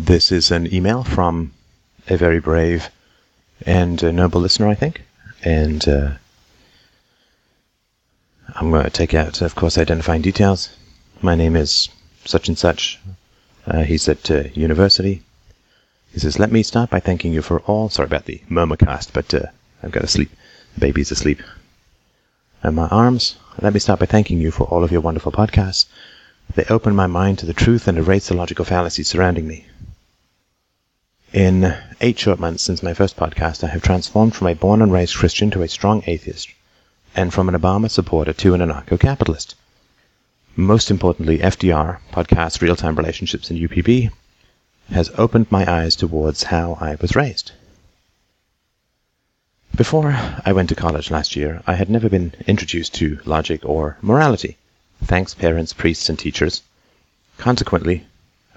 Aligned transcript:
This 0.00 0.30
is 0.30 0.52
an 0.52 0.72
email 0.72 1.02
from 1.02 1.50
a 2.08 2.16
very 2.16 2.38
brave 2.38 2.88
and 3.66 4.00
noble 4.14 4.40
listener, 4.40 4.68
I 4.68 4.76
think. 4.76 5.02
And 5.42 5.86
uh, 5.88 6.10
I'm 8.54 8.70
going 8.70 8.84
to 8.84 8.90
take 8.90 9.12
out, 9.12 9.42
of 9.42 9.56
course, 9.56 9.76
identifying 9.76 10.22
details. 10.22 10.70
My 11.20 11.34
name 11.34 11.56
is 11.56 11.88
such 12.24 12.46
and 12.46 12.56
such. 12.56 13.00
Uh, 13.66 13.82
he's 13.82 14.08
at 14.08 14.30
uh, 14.30 14.44
university. 14.54 15.22
He 16.12 16.20
says, 16.20 16.38
Let 16.38 16.52
me 16.52 16.62
start 16.62 16.90
by 16.90 17.00
thanking 17.00 17.32
you 17.32 17.42
for 17.42 17.58
all. 17.62 17.88
Sorry 17.88 18.06
about 18.06 18.26
the 18.26 18.40
murmurcast, 18.48 19.12
but 19.12 19.34
uh, 19.34 19.46
I've 19.82 19.90
got 19.90 20.02
to 20.02 20.06
sleep. 20.06 20.30
The 20.74 20.80
baby's 20.80 21.10
asleep. 21.10 21.42
And 22.62 22.76
my 22.76 22.86
arms, 22.86 23.34
let 23.60 23.74
me 23.74 23.80
start 23.80 23.98
by 23.98 24.06
thanking 24.06 24.40
you 24.40 24.52
for 24.52 24.62
all 24.68 24.84
of 24.84 24.92
your 24.92 25.00
wonderful 25.00 25.32
podcasts. 25.32 25.86
They 26.54 26.64
open 26.66 26.94
my 26.94 27.08
mind 27.08 27.40
to 27.40 27.46
the 27.46 27.52
truth 27.52 27.88
and 27.88 27.98
erase 27.98 28.28
the 28.28 28.34
logical 28.34 28.64
fallacies 28.64 29.08
surrounding 29.08 29.48
me. 29.48 29.66
In 31.32 31.76
eight 32.00 32.18
short 32.18 32.40
months 32.40 32.62
since 32.62 32.82
my 32.82 32.94
first 32.94 33.14
podcast, 33.14 33.62
I 33.62 33.66
have 33.66 33.82
transformed 33.82 34.34
from 34.34 34.46
a 34.46 34.54
born 34.54 34.80
and 34.80 34.90
raised 34.90 35.14
Christian 35.14 35.50
to 35.50 35.60
a 35.60 35.68
strong 35.68 36.02
atheist, 36.06 36.48
and 37.14 37.34
from 37.34 37.50
an 37.50 37.54
Obama 37.54 37.90
supporter 37.90 38.32
to 38.32 38.54
an 38.54 38.62
anarcho 38.62 38.98
capitalist. 38.98 39.54
Most 40.56 40.90
importantly, 40.90 41.36
FDR, 41.40 41.98
Podcast 42.12 42.62
Real 42.62 42.76
Time 42.76 42.96
Relationships 42.96 43.50
in 43.50 43.58
UPB, 43.58 44.10
has 44.90 45.10
opened 45.18 45.52
my 45.52 45.70
eyes 45.70 45.94
towards 45.96 46.44
how 46.44 46.78
I 46.80 46.94
was 46.94 47.14
raised. 47.14 47.52
Before 49.76 50.16
I 50.46 50.52
went 50.54 50.70
to 50.70 50.74
college 50.74 51.10
last 51.10 51.36
year, 51.36 51.62
I 51.66 51.74
had 51.74 51.90
never 51.90 52.08
been 52.08 52.32
introduced 52.46 52.94
to 52.94 53.20
logic 53.26 53.60
or 53.66 53.98
morality, 54.00 54.56
thanks 55.04 55.34
parents, 55.34 55.74
priests, 55.74 56.08
and 56.08 56.18
teachers. 56.18 56.62
Consequently, 57.36 58.06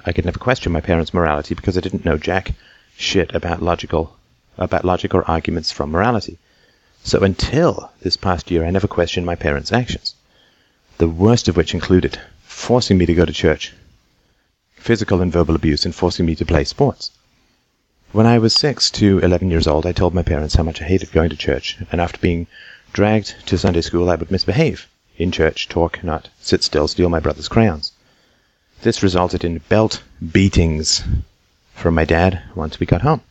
I 0.05 0.11
could 0.13 0.25
never 0.25 0.39
question 0.39 0.71
my 0.71 0.81
parents' 0.81 1.13
morality 1.13 1.53
because 1.53 1.77
I 1.77 1.81
didn't 1.81 2.05
know 2.05 2.17
jack 2.17 2.53
shit 2.97 3.33
about 3.35 3.61
logical 3.61 4.15
about 4.57 4.85
logic 4.85 5.13
or 5.13 5.29
arguments 5.29 5.71
from 5.71 5.91
morality. 5.91 6.37
So 7.03 7.23
until 7.23 7.91
this 8.01 8.17
past 8.17 8.51
year, 8.51 8.65
I 8.65 8.69
never 8.69 8.87
questioned 8.87 9.25
my 9.25 9.35
parents' 9.35 9.71
actions. 9.71 10.13
The 10.97 11.07
worst 11.07 11.47
of 11.47 11.57
which 11.57 11.73
included 11.73 12.19
forcing 12.43 12.97
me 12.97 13.05
to 13.05 13.13
go 13.13 13.25
to 13.25 13.33
church, 13.33 13.73
physical 14.75 15.21
and 15.21 15.31
verbal 15.31 15.55
abuse, 15.55 15.85
and 15.85 15.95
forcing 15.95 16.25
me 16.25 16.35
to 16.35 16.45
play 16.45 16.63
sports. 16.63 17.11
When 18.11 18.25
I 18.25 18.39
was 18.39 18.53
six 18.53 18.91
to 18.91 19.19
eleven 19.19 19.49
years 19.49 19.67
old, 19.67 19.85
I 19.85 19.93
told 19.93 20.13
my 20.13 20.21
parents 20.21 20.55
how 20.55 20.63
much 20.63 20.81
I 20.81 20.85
hated 20.85 21.11
going 21.11 21.29
to 21.29 21.35
church, 21.35 21.77
and 21.91 22.01
after 22.01 22.19
being 22.19 22.47
dragged 22.93 23.47
to 23.47 23.57
Sunday 23.57 23.81
school, 23.81 24.09
I 24.09 24.15
would 24.15 24.31
misbehave 24.31 24.87
in 25.17 25.31
church, 25.31 25.69
talk, 25.69 26.03
not 26.03 26.29
sit 26.39 26.61
still, 26.61 26.87
steal 26.87 27.09
my 27.09 27.19
brother's 27.19 27.47
crayons. 27.47 27.93
This 28.83 29.03
resulted 29.03 29.43
in 29.43 29.59
belt 29.69 30.01
beatings 30.31 31.03
from 31.75 31.93
my 31.93 32.03
dad 32.03 32.41
once 32.55 32.79
we 32.79 32.87
got 32.87 33.03
home. 33.03 33.21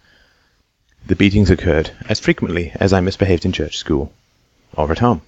The 1.04 1.16
beatings 1.16 1.50
occurred 1.50 1.90
as 2.08 2.20
frequently 2.20 2.70
as 2.76 2.92
I 2.92 3.00
misbehaved 3.00 3.44
in 3.44 3.50
church, 3.50 3.76
school, 3.76 4.12
or 4.76 4.92
at 4.92 5.00
home. 5.00 5.22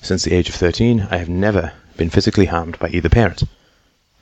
Since 0.00 0.22
the 0.22 0.32
age 0.32 0.48
of 0.48 0.54
13, 0.54 1.08
I 1.10 1.18
have 1.18 1.28
never 1.28 1.74
been 1.98 2.08
physically 2.08 2.46
harmed 2.46 2.78
by 2.78 2.88
either 2.88 3.10
parent. 3.10 3.42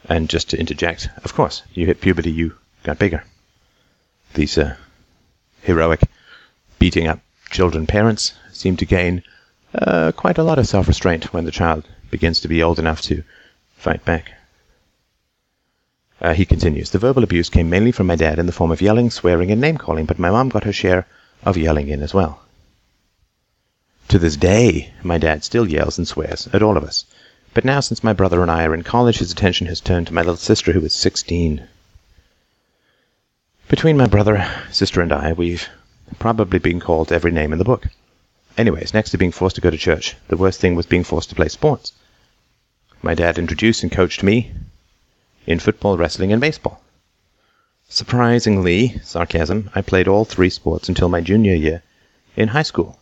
And 0.09 0.29
just 0.29 0.51
to 0.51 0.59
interject, 0.59 1.09
of 1.23 1.33
course, 1.33 1.63
you 1.73 1.87
hit 1.87 2.01
puberty, 2.01 2.33
you 2.33 2.57
got 2.83 2.99
bigger. 2.99 3.23
These 4.35 4.59
uh, 4.59 4.75
heroic, 5.63 6.01
beating 6.81 7.07
up 7.07 7.21
children 7.51 7.87
parents 7.87 8.35
seem 8.51 8.77
to 8.79 8.85
gain 8.85 9.23
uh, 9.73 10.11
quite 10.11 10.39
a 10.39 10.43
lot 10.43 10.59
of 10.59 10.67
self 10.67 10.89
restraint 10.89 11.33
when 11.33 11.45
the 11.45 11.53
child 11.53 11.87
begins 12.11 12.41
to 12.41 12.49
be 12.49 12.65
old 12.65 12.81
enough 12.81 13.01
to 13.03 13.23
fight 13.79 14.05
back. 14.05 14.33
Uh, 16.21 16.35
he 16.35 16.45
continues 16.45 16.91
The 16.91 16.99
verbal 16.99 17.23
abuse 17.23 17.49
came 17.49 17.71
mainly 17.71 17.93
from 17.93 18.09
my 18.09 18.17
dad 18.17 18.41
in 18.41 18.47
the 18.47 18.53
form 18.53 18.73
of 18.73 18.83
yelling, 18.83 19.09
swearing, 19.09 19.53
and 19.53 19.61
name 19.61 19.79
calling, 19.79 20.05
but 20.05 20.19
my 20.19 20.31
mom 20.31 20.49
got 20.49 20.65
her 20.65 20.73
share 20.73 21.07
of 21.45 21.57
yelling 21.57 21.89
in 21.89 22.03
as 22.03 22.13
well. 22.13 22.41
To 24.09 24.19
this 24.19 24.37
day, 24.37 24.93
my 25.05 25.17
dad 25.17 25.45
still 25.45 25.69
yells 25.69 25.97
and 25.97 26.09
swears 26.09 26.49
at 26.53 26.63
all 26.63 26.77
of 26.77 26.83
us. 26.83 27.05
But 27.55 27.65
now, 27.65 27.79
since 27.79 28.03
my 28.03 28.13
brother 28.13 28.43
and 28.43 28.51
I 28.51 28.65
are 28.65 28.75
in 28.75 28.83
college, 28.83 29.19
his 29.19 29.31
attention 29.31 29.69
has 29.69 29.81
turned 29.81 30.09
to 30.09 30.15
my 30.15 30.23
little 30.23 30.37
sister, 30.37 30.73
who 30.73 30.85
is 30.85 30.93
16. 30.93 31.63
Between 33.69 33.97
my 33.97 34.07
brother, 34.07 34.45
sister, 34.73 35.01
and 35.01 35.13
I, 35.13 35.35
we've 35.35 35.69
probably 36.19 36.59
been 36.59 36.81
called 36.81 37.13
every 37.13 37.31
name 37.31 37.53
in 37.53 37.59
the 37.59 37.65
book. 37.65 37.87
Anyways, 38.57 38.93
next 38.93 39.11
to 39.11 39.19
being 39.19 39.31
forced 39.31 39.55
to 39.55 39.63
go 39.63 39.71
to 39.71 39.79
church, 39.79 40.17
the 40.27 40.37
worst 40.37 40.59
thing 40.59 40.75
was 40.75 40.87
being 40.87 41.05
forced 41.05 41.29
to 41.29 41.37
play 41.37 41.49
sports. 41.49 41.93
My 43.01 43.15
dad 43.15 43.39
introduced 43.39 43.85
and 43.85 43.93
coached 43.93 44.25
me 44.25 44.51
in 45.47 45.61
football, 45.61 45.97
wrestling, 45.97 46.33
and 46.33 46.41
baseball. 46.41 46.83
Surprisingly, 47.89 49.01
sarcasm, 49.05 49.71
I 49.75 49.83
played 49.83 50.09
all 50.09 50.25
three 50.25 50.51
sports 50.51 50.89
until 50.89 51.09
my 51.09 51.21
junior 51.21 51.55
year 51.55 51.83
in 52.35 52.49
high 52.49 52.65
school. 52.65 52.99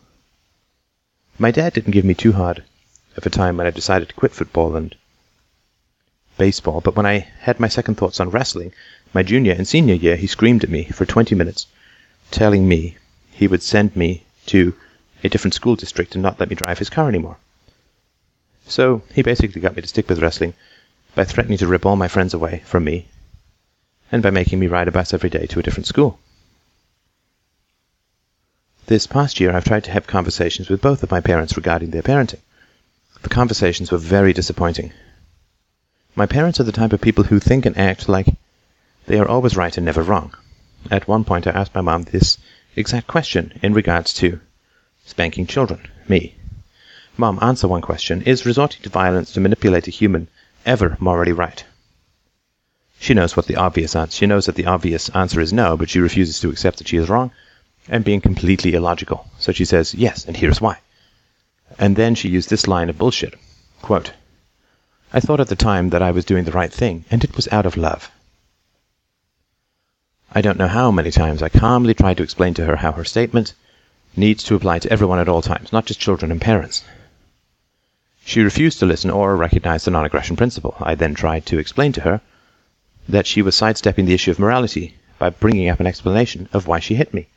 My 1.39 1.49
dad 1.49 1.73
didn't 1.73 1.93
give 1.93 2.05
me 2.05 2.13
too 2.13 2.33
hard 2.33 2.63
of 3.15 3.25
a 3.25 3.31
time 3.31 3.57
when 3.57 3.65
I 3.65 3.71
decided 3.71 4.09
to 4.09 4.13
quit 4.13 4.33
football 4.33 4.75
and 4.75 4.95
baseball, 6.37 6.79
but 6.79 6.95
when 6.95 7.07
I 7.07 7.27
had 7.39 7.59
my 7.59 7.67
second 7.67 7.95
thoughts 7.95 8.19
on 8.19 8.29
wrestling, 8.29 8.73
my 9.13 9.23
junior 9.23 9.53
and 9.53 9.67
senior 9.67 9.95
year, 9.95 10.15
he 10.15 10.27
screamed 10.27 10.63
at 10.63 10.69
me 10.69 10.83
for 10.85 11.07
20 11.07 11.33
minutes, 11.33 11.65
telling 12.29 12.67
me 12.67 12.97
he 13.31 13.47
would 13.47 13.63
send 13.63 13.95
me 13.95 14.25
to 14.45 14.75
a 15.23 15.29
different 15.29 15.55
school 15.55 15.75
district 15.75 16.13
and 16.13 16.21
not 16.21 16.39
let 16.39 16.49
me 16.49 16.55
drive 16.55 16.77
his 16.77 16.91
car 16.91 17.09
anymore. 17.09 17.37
So 18.67 19.01
he 19.13 19.21
basically 19.21 19.61
got 19.61 19.75
me 19.75 19.81
to 19.81 19.87
stick 19.87 20.09
with 20.09 20.21
wrestling 20.21 20.53
by 21.15 21.23
threatening 21.23 21.57
to 21.59 21.67
rip 21.67 21.85
all 21.85 21.95
my 21.95 22.07
friends 22.07 22.33
away 22.33 22.63
from 22.65 22.83
me 22.83 23.07
and 24.11 24.21
by 24.21 24.29
making 24.29 24.59
me 24.59 24.67
ride 24.67 24.87
a 24.87 24.91
bus 24.91 25.13
every 25.13 25.29
day 25.29 25.45
to 25.47 25.59
a 25.59 25.63
different 25.63 25.87
school. 25.87 26.19
This 28.87 29.07
past 29.07 29.39
year, 29.39 29.53
I've 29.53 29.65
tried 29.65 29.83
to 29.85 29.91
have 29.91 30.07
conversations 30.07 30.69
with 30.69 30.81
both 30.81 31.03
of 31.03 31.11
my 31.11 31.19
parents 31.19 31.57
regarding 31.57 31.91
their 31.91 32.01
parenting. 32.01 32.39
The 33.21 33.29
conversations 33.29 33.91
were 33.91 33.97
very 33.97 34.31
disappointing. 34.31 34.93
My 36.15 36.25
parents 36.25 36.59
are 36.59 36.63
the 36.63 36.71
type 36.71 36.93
of 36.93 37.01
people 37.01 37.25
who 37.25 37.39
think 37.39 37.65
and 37.65 37.77
act 37.77 38.07
like 38.07 38.35
they 39.05 39.19
are 39.19 39.27
always 39.27 39.57
right 39.57 39.75
and 39.75 39.85
never 39.85 40.03
wrong. 40.03 40.33
At 40.89 41.07
one 41.07 41.23
point, 41.23 41.47
I 41.47 41.51
asked 41.51 41.75
my 41.75 41.81
mom 41.81 42.03
this 42.03 42.37
exact 42.75 43.07
question 43.07 43.59
in 43.61 43.73
regards 43.73 44.13
to 44.15 44.39
spanking 45.05 45.47
children, 45.47 45.87
me. 46.07 46.35
Mom, 47.19 47.39
answer 47.41 47.67
one 47.67 47.81
question. 47.81 48.21
Is 48.21 48.45
resorting 48.45 48.81
to 48.83 48.89
violence 48.89 49.31
to 49.33 49.39
manipulate 49.39 49.87
a 49.87 49.91
human 49.91 50.27
ever 50.65 50.97
morally 50.99 51.31
right? 51.31 51.63
She 52.99 53.13
knows 53.13 53.35
what 53.35 53.47
the 53.47 53.55
obvious 53.55 53.95
answer. 53.95 54.15
She 54.15 54.27
knows 54.27 54.45
that 54.45 54.55
the 54.55 54.67
obvious 54.67 55.09
answer 55.09 55.39
is 55.39 55.51
no, 55.51 55.77
but 55.77 55.89
she 55.89 55.99
refuses 55.99 56.39
to 56.39 56.49
accept 56.49 56.77
that 56.77 56.87
she 56.87 56.97
is 56.97 57.09
wrong 57.09 57.31
and 57.87 58.03
being 58.03 58.21
completely 58.21 58.73
illogical. 58.73 59.27
So 59.39 59.51
she 59.51 59.65
says, 59.65 59.95
yes, 59.95 60.25
and 60.25 60.37
here's 60.37 60.61
why. 60.61 60.77
And 61.79 61.95
then 61.95 62.15
she 62.15 62.29
used 62.29 62.49
this 62.49 62.67
line 62.67 62.89
of 62.89 62.97
bullshit. 62.97 63.33
Quote, 63.81 64.13
I 65.11 65.19
thought 65.19 65.39
at 65.39 65.47
the 65.47 65.55
time 65.55 65.89
that 65.89 66.01
I 66.01 66.11
was 66.11 66.25
doing 66.25 66.43
the 66.43 66.51
right 66.51 66.71
thing, 66.71 67.05
and 67.09 67.23
it 67.23 67.35
was 67.35 67.47
out 67.51 67.65
of 67.65 67.77
love. 67.77 68.11
I 70.31 70.41
don't 70.41 70.59
know 70.59 70.67
how 70.67 70.91
many 70.91 71.11
times 71.11 71.41
I 71.41 71.49
calmly 71.49 71.93
tried 71.93 72.17
to 72.17 72.23
explain 72.23 72.53
to 72.55 72.65
her 72.65 72.75
how 72.75 72.91
her 72.91 73.05
statement 73.05 73.53
needs 74.15 74.43
to 74.43 74.55
apply 74.55 74.79
to 74.79 74.91
everyone 74.91 75.19
at 75.19 75.29
all 75.29 75.41
times, 75.41 75.71
not 75.71 75.85
just 75.85 75.99
children 75.99 76.31
and 76.31 76.41
parents. 76.41 76.83
She 78.29 78.41
refused 78.41 78.79
to 78.79 78.85
listen 78.85 79.09
or 79.09 79.37
recognize 79.37 79.85
the 79.85 79.91
non 79.91 80.03
aggression 80.03 80.35
principle. 80.35 80.75
I 80.81 80.95
then 80.95 81.15
tried 81.15 81.45
to 81.45 81.59
explain 81.59 81.93
to 81.93 82.01
her 82.01 82.19
that 83.07 83.25
she 83.25 83.41
was 83.41 83.55
sidestepping 83.55 84.05
the 84.05 84.13
issue 84.13 84.31
of 84.31 84.37
morality 84.37 84.95
by 85.17 85.29
bringing 85.29 85.69
up 85.69 85.79
an 85.79 85.87
explanation 85.87 86.49
of 86.51 86.67
why 86.67 86.81
she 86.81 86.95
hit 86.95 87.13
me. 87.13 87.27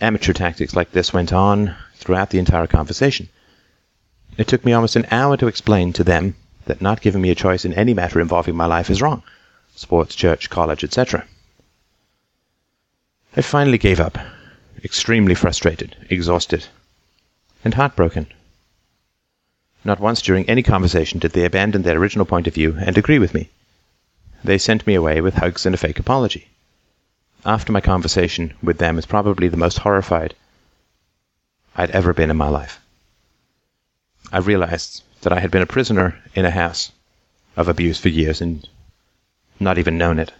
Amateur 0.00 0.32
tactics 0.32 0.74
like 0.74 0.90
this 0.90 1.12
went 1.12 1.32
on 1.32 1.76
throughout 1.94 2.30
the 2.30 2.40
entire 2.40 2.66
conversation. 2.66 3.28
It 4.36 4.48
took 4.48 4.64
me 4.64 4.72
almost 4.72 4.96
an 4.96 5.06
hour 5.12 5.36
to 5.36 5.46
explain 5.46 5.92
to 5.92 6.02
them 6.02 6.34
that 6.64 6.82
not 6.82 7.00
giving 7.00 7.22
me 7.22 7.30
a 7.30 7.36
choice 7.36 7.64
in 7.64 7.72
any 7.72 7.94
matter 7.94 8.20
involving 8.20 8.56
my 8.56 8.66
life 8.66 8.90
is 8.90 9.00
wrong 9.00 9.22
sports, 9.76 10.16
church, 10.16 10.50
college, 10.50 10.82
etc. 10.82 11.24
I 13.36 13.42
finally 13.42 13.78
gave 13.78 14.00
up, 14.00 14.18
extremely 14.82 15.36
frustrated, 15.36 15.94
exhausted, 16.10 16.66
and 17.64 17.74
heartbroken. 17.74 18.26
Not 19.84 19.98
once 19.98 20.22
during 20.22 20.48
any 20.48 20.62
conversation 20.62 21.18
did 21.18 21.32
they 21.32 21.44
abandon 21.44 21.82
their 21.82 21.98
original 21.98 22.24
point 22.24 22.46
of 22.46 22.54
view 22.54 22.76
and 22.78 22.96
agree 22.96 23.18
with 23.18 23.34
me. 23.34 23.50
They 24.44 24.58
sent 24.58 24.86
me 24.86 24.94
away 24.94 25.20
with 25.20 25.34
hugs 25.34 25.66
and 25.66 25.74
a 25.74 25.78
fake 25.78 25.98
apology. 25.98 26.48
After 27.44 27.72
my 27.72 27.80
conversation 27.80 28.54
with 28.62 28.78
them 28.78 28.96
is 28.98 29.06
probably 29.06 29.48
the 29.48 29.56
most 29.56 29.78
horrified 29.78 30.34
I'd 31.74 31.90
ever 31.90 32.12
been 32.12 32.30
in 32.30 32.36
my 32.36 32.48
life. 32.48 32.80
I 34.30 34.38
realized 34.38 35.02
that 35.22 35.32
I 35.32 35.40
had 35.40 35.50
been 35.50 35.62
a 35.62 35.66
prisoner 35.66 36.18
in 36.34 36.44
a 36.44 36.50
house 36.50 36.92
of 37.56 37.66
abuse 37.66 37.98
for 37.98 38.08
years 38.08 38.40
and 38.40 38.68
not 39.58 39.78
even 39.78 39.98
known 39.98 40.18
it. 40.20 40.32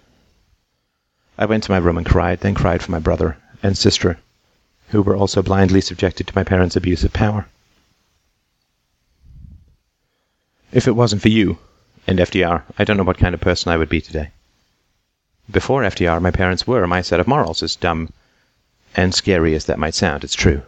I 1.36 1.46
went 1.46 1.64
to 1.64 1.72
my 1.72 1.78
room 1.78 1.98
and 1.98 2.06
cried, 2.06 2.40
then 2.40 2.54
cried 2.54 2.82
for 2.82 2.92
my 2.92 3.00
brother 3.00 3.38
and 3.62 3.76
sister, 3.76 4.18
who 4.90 5.02
were 5.02 5.16
also 5.16 5.42
blindly 5.42 5.80
subjected 5.80 6.28
to 6.28 6.36
my 6.36 6.44
parents' 6.44 6.76
abuse 6.76 7.02
of 7.02 7.12
power. 7.12 7.46
If 10.72 10.88
it 10.88 10.96
wasn't 10.96 11.20
for 11.20 11.28
you 11.28 11.58
and 12.06 12.19
FDR, 12.19 12.62
I 12.78 12.84
don't 12.84 12.96
know 12.96 13.04
what 13.04 13.19
kind 13.19 13.34
of 13.34 13.42
person 13.42 13.70
I 13.70 13.76
would 13.76 13.90
be 13.90 14.00
today. 14.00 14.30
before 15.50 15.82
FDR, 15.82 16.19
my 16.22 16.30
parents 16.30 16.66
were 16.66 16.86
my 16.86 17.02
set 17.02 17.20
of 17.20 17.28
morals, 17.28 17.62
as 17.62 17.76
dumb 17.76 18.10
and 18.96 19.14
scary 19.14 19.54
as 19.54 19.66
that 19.66 19.78
might 19.78 19.94
sound. 19.94 20.24
It's 20.24 20.34
true. 20.34 20.62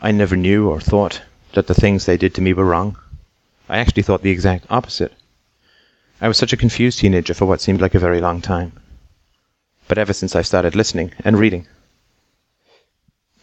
I 0.00 0.10
never 0.10 0.34
knew 0.34 0.68
or 0.68 0.80
thought 0.80 1.22
that 1.52 1.68
the 1.68 1.74
things 1.74 2.04
they 2.04 2.16
did 2.16 2.34
to 2.34 2.40
me 2.40 2.52
were 2.52 2.64
wrong. 2.64 2.96
I 3.68 3.78
actually 3.78 4.02
thought 4.02 4.22
the 4.22 4.30
exact 4.30 4.66
opposite. 4.68 5.12
I 6.20 6.26
was 6.26 6.36
such 6.36 6.52
a 6.52 6.56
confused 6.56 6.98
teenager 6.98 7.34
for 7.34 7.46
what 7.46 7.60
seemed 7.60 7.80
like 7.80 7.94
a 7.94 8.00
very 8.00 8.20
long 8.20 8.40
time. 8.40 8.72
But 9.86 9.98
ever 9.98 10.12
since 10.12 10.34
I 10.34 10.42
started 10.42 10.74
listening 10.74 11.12
and 11.24 11.38
reading, 11.38 11.68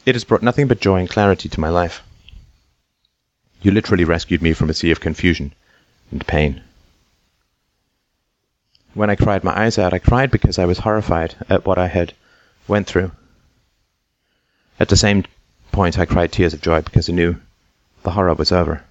it 0.05 0.15
has 0.15 0.25
brought 0.25 0.43
nothing 0.43 0.67
but 0.67 0.81
joy 0.81 0.99
and 0.99 1.09
clarity 1.09 1.47
to 1.47 1.59
my 1.61 1.69
life. 1.69 2.03
You 3.61 3.71
literally 3.71 4.05
rescued 4.05 4.41
me 4.41 4.53
from 4.53 4.69
a 4.69 4.73
sea 4.73 4.91
of 4.91 4.99
confusion 4.99 5.53
and 6.11 6.25
pain. 6.25 6.61
When 8.93 9.09
I 9.09 9.15
cried 9.15 9.43
my 9.43 9.57
eyes 9.57 9.77
out, 9.77 9.93
I 9.93 9.99
cried 9.99 10.31
because 10.31 10.57
I 10.57 10.65
was 10.65 10.79
horrified 10.79 11.35
at 11.49 11.65
what 11.65 11.77
I 11.77 11.87
had 11.87 12.13
went 12.67 12.87
through. 12.87 13.11
At 14.79 14.89
the 14.89 14.95
same 14.95 15.25
point, 15.71 15.99
I 15.99 16.05
cried 16.05 16.31
tears 16.31 16.53
of 16.53 16.61
joy 16.61 16.81
because 16.81 17.09
I 17.09 17.13
knew 17.13 17.35
the 18.03 18.11
horror 18.11 18.33
was 18.33 18.51
over. 18.51 18.83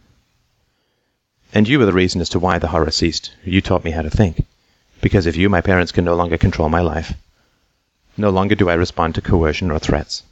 And 1.54 1.66
you 1.66 1.78
were 1.78 1.86
the 1.86 1.92
reason 1.92 2.20
as 2.20 2.28
to 2.30 2.38
why 2.38 2.58
the 2.58 2.68
horror 2.68 2.90
ceased. 2.90 3.32
You 3.44 3.62
taught 3.62 3.84
me 3.84 3.92
how 3.92 4.02
to 4.02 4.10
think. 4.10 4.44
Because 5.00 5.26
of 5.26 5.34
you, 5.34 5.48
my 5.48 5.62
parents 5.62 5.92
can 5.92 6.04
no 6.04 6.14
longer 6.14 6.36
control 6.36 6.68
my 6.68 6.80
life. 6.80 7.14
No 8.18 8.30
longer 8.30 8.54
do 8.54 8.68
I 8.68 8.74
respond 8.74 9.14
to 9.14 9.22
coercion 9.22 9.70
or 9.70 9.78
threats. 9.78 10.24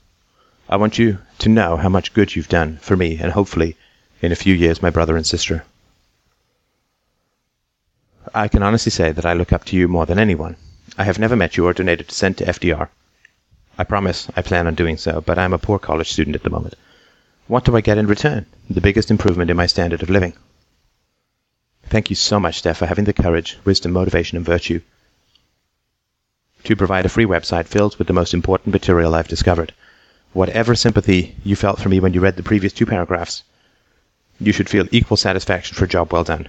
I 0.69 0.77
want 0.77 0.99
you 0.99 1.19
to 1.39 1.49
know 1.49 1.77
how 1.77 1.89
much 1.89 2.13
good 2.13 2.37
you've 2.37 2.49
done 2.49 2.79
for 2.83 2.97
me 2.97 3.19
and 3.19 3.33
hopefully, 3.33 3.77
in 4.23 4.33
a 4.33 4.37
few 4.37 4.55
years, 4.55 4.83
my 4.83 4.91
brother 4.91 5.17
and 5.17 5.27
sister. 5.27 5.65
I 8.35 8.49
can 8.49 8.63
honestly 8.63 8.91
say 8.91 9.13
that 9.13 9.27
I 9.27 9.33
look 9.33 9.53
up 9.53 9.65
to 9.67 9.77
you 9.77 9.89
more 9.89 10.07
than 10.07 10.19
anyone. 10.19 10.57
I 10.99 11.05
have 11.05 11.19
never 11.19 11.37
met 11.37 11.57
you 11.57 11.67
or 11.67 11.73
donated 11.73 12.11
a 12.11 12.13
cent 12.13 12.39
to 12.39 12.45
FDR. 12.45 12.89
I 13.79 13.85
promise 13.85 14.29
I 14.37 14.43
plan 14.43 14.67
on 14.67 14.75
doing 14.75 14.97
so, 14.97 15.21
but 15.21 15.39
I'm 15.39 15.53
a 15.53 15.59
poor 15.59 15.79
college 15.79 16.11
student 16.13 16.37
at 16.37 16.43
the 16.43 16.51
moment. 16.51 16.75
What 17.47 17.65
do 17.65 17.77
I 17.77 17.81
get 17.81 17.99
in 17.99 18.07
return? 18.07 18.47
The 18.69 18.81
biggest 18.81 19.11
improvement 19.11 19.51
in 19.51 19.57
my 19.57 19.67
standard 19.67 20.03
of 20.03 20.11
living. 20.11 20.33
Thank 21.89 22.11
you 22.11 22.17
so 22.17 22.41
much, 22.41 22.59
Steph, 22.59 22.79
for 22.79 22.87
having 22.87 23.05
the 23.05 23.13
courage, 23.13 23.59
wisdom, 23.65 23.93
motivation, 23.93 24.37
and 24.37 24.45
virtue 24.45 24.81
to 26.65 26.75
provide 26.75 27.07
a 27.07 27.09
free 27.09 27.27
website 27.27 27.67
filled 27.67 27.97
with 27.97 28.09
the 28.09 28.13
most 28.13 28.35
important 28.35 28.73
material 28.73 29.15
I've 29.15 29.29
discovered. 29.29 29.73
Whatever 30.33 30.75
sympathy 30.75 31.37
you 31.45 31.55
felt 31.55 31.81
for 31.81 31.89
me 31.89 32.01
when 32.01 32.13
you 32.13 32.21
read 32.21 32.35
the 32.35 32.43
previous 32.43 32.73
two 32.73 32.87
paragraphs, 32.87 33.45
you 34.41 34.53
should 34.53 34.69
feel 34.69 34.87
equal 34.91 35.17
satisfaction 35.17 35.77
for 35.77 35.85
a 35.85 35.89
job 35.89 36.13
well 36.13 36.25
done. 36.25 36.49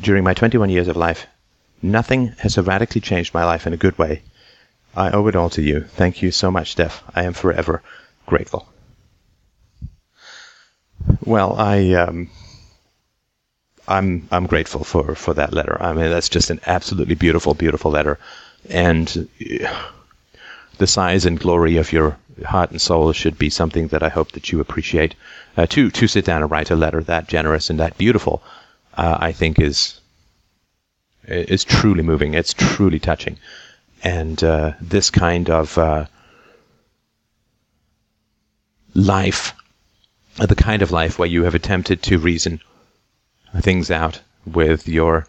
During 0.00 0.24
my 0.24 0.34
21 0.34 0.70
years 0.70 0.88
of 0.88 0.96
life, 0.96 1.26
nothing 1.82 2.28
has 2.38 2.54
so 2.54 2.62
radically 2.62 3.00
changed 3.00 3.34
my 3.34 3.44
life 3.44 3.66
in 3.66 3.72
a 3.72 3.78
good 3.78 3.98
way. 3.98 4.22
I 4.94 5.10
owe 5.10 5.26
it 5.28 5.36
all 5.36 5.50
to 5.50 5.62
you. 5.62 5.82
Thank 5.82 6.22
you 6.22 6.30
so 6.30 6.50
much, 6.50 6.72
Steph. 6.72 7.02
I 7.14 7.24
am 7.24 7.32
forever 7.32 7.82
grateful. 8.26 8.68
Well, 11.24 11.54
I 11.56 11.92
um, 11.94 12.30
I'm 13.88 14.28
I'm 14.30 14.46
grateful 14.46 14.84
for 14.84 15.14
for 15.14 15.34
that 15.34 15.52
letter. 15.52 15.76
I 15.80 15.92
mean, 15.92 16.10
that's 16.10 16.28
just 16.28 16.50
an 16.50 16.60
absolutely 16.66 17.14
beautiful, 17.14 17.54
beautiful 17.54 17.90
letter, 17.90 18.18
and 18.68 19.28
the 20.80 20.86
size 20.86 21.26
and 21.26 21.38
glory 21.38 21.76
of 21.76 21.92
your 21.92 22.16
heart 22.44 22.70
and 22.70 22.80
soul 22.80 23.12
should 23.12 23.38
be 23.38 23.50
something 23.50 23.88
that 23.88 24.02
I 24.02 24.08
hope 24.08 24.32
that 24.32 24.50
you 24.50 24.60
appreciate. 24.60 25.14
Uh, 25.56 25.66
to 25.66 25.90
to 25.90 26.08
sit 26.08 26.24
down 26.24 26.42
and 26.42 26.50
write 26.50 26.70
a 26.70 26.76
letter 26.76 27.02
that 27.02 27.28
generous 27.28 27.70
and 27.70 27.78
that 27.78 27.98
beautiful, 27.98 28.42
uh, 28.94 29.18
I 29.20 29.32
think 29.32 29.60
is 29.60 30.00
is 31.28 31.64
truly 31.64 32.02
moving. 32.02 32.34
It's 32.34 32.54
truly 32.54 32.98
touching, 32.98 33.36
and 34.02 34.42
uh, 34.42 34.72
this 34.80 35.10
kind 35.10 35.50
of 35.50 35.76
uh, 35.76 36.06
life, 38.94 39.52
the 40.36 40.54
kind 40.54 40.82
of 40.82 40.90
life 40.90 41.18
where 41.18 41.28
you 41.28 41.44
have 41.44 41.54
attempted 41.54 42.02
to 42.04 42.18
reason 42.18 42.60
things 43.60 43.90
out 43.90 44.20
with 44.46 44.88
your 44.88 45.26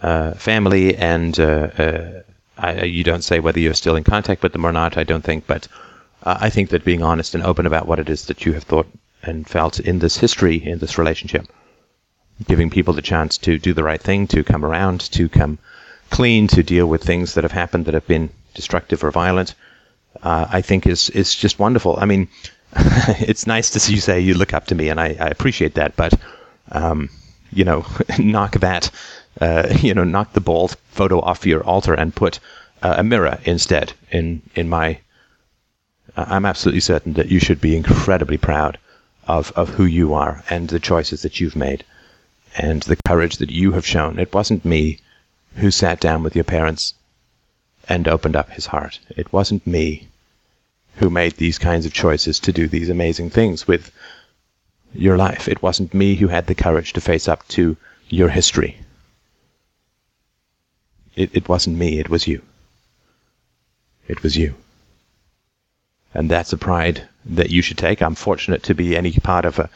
uh, 0.00 0.32
family, 0.34 0.94
and 0.96 1.40
uh, 1.40 2.22
I, 2.56 2.82
you 2.84 3.04
don't 3.04 3.24
say 3.24 3.40
whether 3.40 3.60
you're 3.60 3.74
still 3.74 3.96
in 3.96 4.04
contact 4.04 4.42
with 4.42 4.52
them 4.52 4.64
or 4.64 4.72
not. 4.72 4.96
I 4.96 5.04
don't 5.04 5.24
think, 5.24 5.46
but 5.46 5.68
I 6.22 6.50
think 6.50 6.70
that 6.70 6.84
being 6.84 7.02
honest 7.02 7.34
and 7.34 7.44
open 7.44 7.66
about 7.66 7.86
what 7.86 7.98
it 7.98 8.08
is 8.08 8.26
that 8.26 8.46
you 8.46 8.52
have 8.54 8.64
thought 8.64 8.88
and 9.22 9.48
felt 9.48 9.80
in 9.80 9.98
this 9.98 10.16
history, 10.16 10.56
in 10.56 10.78
this 10.78 10.98
relationship, 10.98 11.46
giving 12.46 12.70
people 12.70 12.94
the 12.94 13.02
chance 13.02 13.38
to 13.38 13.58
do 13.58 13.74
the 13.74 13.84
right 13.84 14.00
thing, 14.00 14.26
to 14.28 14.44
come 14.44 14.64
around, 14.64 15.00
to 15.00 15.28
come 15.28 15.58
clean, 16.10 16.46
to 16.48 16.62
deal 16.62 16.86
with 16.86 17.02
things 17.02 17.34
that 17.34 17.44
have 17.44 17.52
happened 17.52 17.86
that 17.86 17.94
have 17.94 18.06
been 18.06 18.30
destructive 18.54 19.02
or 19.02 19.10
violent, 19.10 19.54
uh, 20.22 20.46
I 20.50 20.60
think 20.62 20.86
is 20.86 21.10
is 21.10 21.34
just 21.34 21.58
wonderful. 21.58 21.96
I 21.98 22.04
mean, 22.04 22.28
it's 23.20 23.46
nice 23.46 23.70
to 23.70 23.80
see 23.80 23.94
you 23.94 24.00
say 24.00 24.20
you 24.20 24.34
look 24.34 24.54
up 24.54 24.66
to 24.66 24.74
me, 24.74 24.88
and 24.88 25.00
I, 25.00 25.16
I 25.20 25.28
appreciate 25.28 25.74
that, 25.74 25.96
but 25.96 26.14
um, 26.72 27.10
you 27.52 27.64
know, 27.64 27.84
knock 28.18 28.60
that, 28.60 28.90
uh, 29.40 29.74
you 29.80 29.94
know, 29.94 30.04
knock 30.04 30.32
the 30.32 30.40
bald 30.40 30.76
photo 30.90 31.20
off 31.20 31.46
your 31.46 31.62
altar 31.64 31.94
and 31.94 32.14
put 32.14 32.38
uh, 32.82 32.94
a 32.98 33.04
mirror 33.04 33.38
instead. 33.44 33.92
In 34.10 34.42
in 34.54 34.68
my, 34.68 34.98
I'm 36.16 36.44
absolutely 36.44 36.80
certain 36.80 37.14
that 37.14 37.30
you 37.30 37.40
should 37.40 37.60
be 37.60 37.76
incredibly 37.76 38.36
proud 38.36 38.78
of 39.26 39.52
of 39.52 39.70
who 39.70 39.84
you 39.84 40.14
are 40.14 40.44
and 40.50 40.68
the 40.68 40.80
choices 40.80 41.22
that 41.22 41.40
you've 41.40 41.56
made, 41.56 41.84
and 42.56 42.82
the 42.82 42.96
courage 43.06 43.38
that 43.38 43.50
you 43.50 43.72
have 43.72 43.86
shown. 43.86 44.18
It 44.18 44.32
wasn't 44.32 44.64
me 44.64 44.98
who 45.56 45.70
sat 45.70 46.00
down 46.00 46.22
with 46.22 46.34
your 46.34 46.44
parents 46.44 46.94
and 47.88 48.08
opened 48.08 48.36
up 48.36 48.50
his 48.50 48.66
heart. 48.66 48.98
It 49.16 49.32
wasn't 49.32 49.66
me 49.66 50.08
who 50.96 51.10
made 51.10 51.36
these 51.36 51.58
kinds 51.58 51.86
of 51.86 51.92
choices 51.92 52.38
to 52.40 52.52
do 52.52 52.68
these 52.68 52.88
amazing 52.88 53.30
things 53.30 53.66
with 53.66 53.90
your 54.94 55.16
life. 55.16 55.48
It 55.48 55.62
wasn't 55.62 55.92
me 55.92 56.14
who 56.14 56.28
had 56.28 56.46
the 56.46 56.54
courage 56.54 56.92
to 56.92 57.00
face 57.00 57.28
up 57.28 57.46
to 57.48 57.76
your 58.08 58.28
history. 58.28 58.78
It, 61.16 61.30
it 61.34 61.48
wasn't 61.48 61.78
me, 61.78 61.98
it 61.98 62.08
was 62.08 62.26
you. 62.26 62.42
It 64.08 64.22
was 64.22 64.36
you. 64.36 64.54
And 66.12 66.30
that's 66.30 66.52
a 66.52 66.58
pride 66.58 67.08
that 67.24 67.50
you 67.50 67.62
should 67.62 67.78
take. 67.78 68.02
I'm 68.02 68.14
fortunate 68.14 68.62
to 68.64 68.74
be 68.74 68.96
any 68.96 69.12
part 69.12 69.44
of 69.44 69.58
a, 69.58 69.70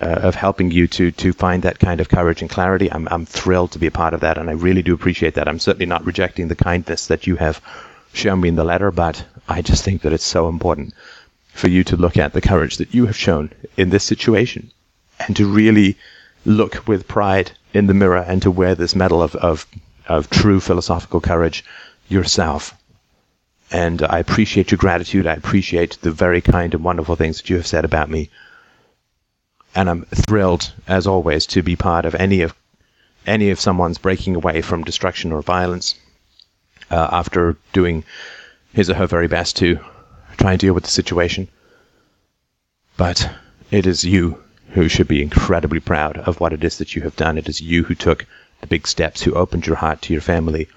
uh, 0.00 0.06
of 0.06 0.34
helping 0.34 0.70
you 0.70 0.86
to 0.86 1.10
to 1.10 1.32
find 1.32 1.62
that 1.62 1.78
kind 1.78 2.00
of 2.00 2.08
courage 2.08 2.42
and 2.42 2.50
clarity. 2.50 2.90
I'm 2.90 3.08
I'm 3.10 3.26
thrilled 3.26 3.72
to 3.72 3.78
be 3.78 3.86
a 3.86 3.90
part 3.90 4.14
of 4.14 4.20
that, 4.20 4.38
and 4.38 4.48
I 4.48 4.52
really 4.52 4.82
do 4.82 4.94
appreciate 4.94 5.34
that. 5.34 5.48
I'm 5.48 5.58
certainly 5.58 5.86
not 5.86 6.04
rejecting 6.04 6.48
the 6.48 6.54
kindness 6.54 7.06
that 7.08 7.26
you 7.26 7.36
have 7.36 7.60
shown 8.12 8.40
me 8.40 8.48
in 8.48 8.56
the 8.56 8.64
letter, 8.64 8.90
but 8.90 9.24
I 9.48 9.62
just 9.62 9.84
think 9.84 10.02
that 10.02 10.12
it's 10.12 10.24
so 10.24 10.48
important 10.48 10.94
for 11.52 11.68
you 11.68 11.84
to 11.84 11.96
look 11.96 12.16
at 12.16 12.32
the 12.32 12.40
courage 12.40 12.76
that 12.76 12.94
you 12.94 13.06
have 13.06 13.16
shown 13.16 13.50
in 13.76 13.90
this 13.90 14.04
situation 14.04 14.70
and 15.18 15.36
to 15.36 15.46
really 15.46 15.96
look 16.44 16.86
with 16.88 17.08
pride 17.08 17.52
in 17.74 17.86
the 17.86 17.94
mirror 17.94 18.24
and 18.26 18.42
to 18.42 18.50
wear 18.50 18.74
this 18.74 18.94
medal 18.94 19.22
of, 19.22 19.34
of, 19.36 19.66
of 20.10 20.28
true 20.28 20.58
philosophical 20.58 21.20
courage 21.20 21.64
yourself. 22.08 22.74
And 23.70 24.02
I 24.02 24.18
appreciate 24.18 24.72
your 24.72 24.78
gratitude. 24.78 25.24
I 25.24 25.34
appreciate 25.34 25.98
the 26.02 26.10
very 26.10 26.40
kind 26.40 26.74
and 26.74 26.82
wonderful 26.82 27.14
things 27.14 27.36
that 27.36 27.48
you 27.48 27.56
have 27.56 27.66
said 27.66 27.84
about 27.84 28.10
me. 28.10 28.28
And 29.72 29.88
I'm 29.88 30.04
thrilled, 30.06 30.72
as 30.88 31.06
always, 31.06 31.46
to 31.46 31.62
be 31.62 31.76
part 31.76 32.04
of 32.04 32.16
any 32.16 32.42
of 32.42 32.54
any 33.24 33.50
of 33.50 33.60
someone's 33.60 33.98
breaking 33.98 34.34
away 34.34 34.62
from 34.62 34.82
destruction 34.82 35.30
or 35.30 35.42
violence 35.42 35.94
uh, 36.90 37.08
after 37.12 37.56
doing 37.72 38.02
his 38.72 38.90
or 38.90 38.94
her 38.94 39.06
very 39.06 39.28
best 39.28 39.56
to 39.58 39.78
try 40.38 40.52
and 40.52 40.60
deal 40.60 40.74
with 40.74 40.84
the 40.84 40.90
situation. 40.90 41.46
But 42.96 43.30
it 43.70 43.86
is 43.86 44.02
you 44.02 44.42
who 44.70 44.88
should 44.88 45.06
be 45.06 45.22
incredibly 45.22 45.78
proud 45.78 46.16
of 46.18 46.40
what 46.40 46.52
it 46.52 46.64
is 46.64 46.78
that 46.78 46.96
you 46.96 47.02
have 47.02 47.14
done. 47.14 47.38
It 47.38 47.48
is 47.48 47.60
you 47.60 47.84
who 47.84 47.94
took 47.94 48.26
the 48.60 48.66
big 48.66 48.86
steps, 48.86 49.22
who 49.22 49.34
opened 49.34 49.66
your 49.66 49.76
heart 49.76 50.02
to 50.02 50.12
your 50.12 50.22
family, 50.22 50.68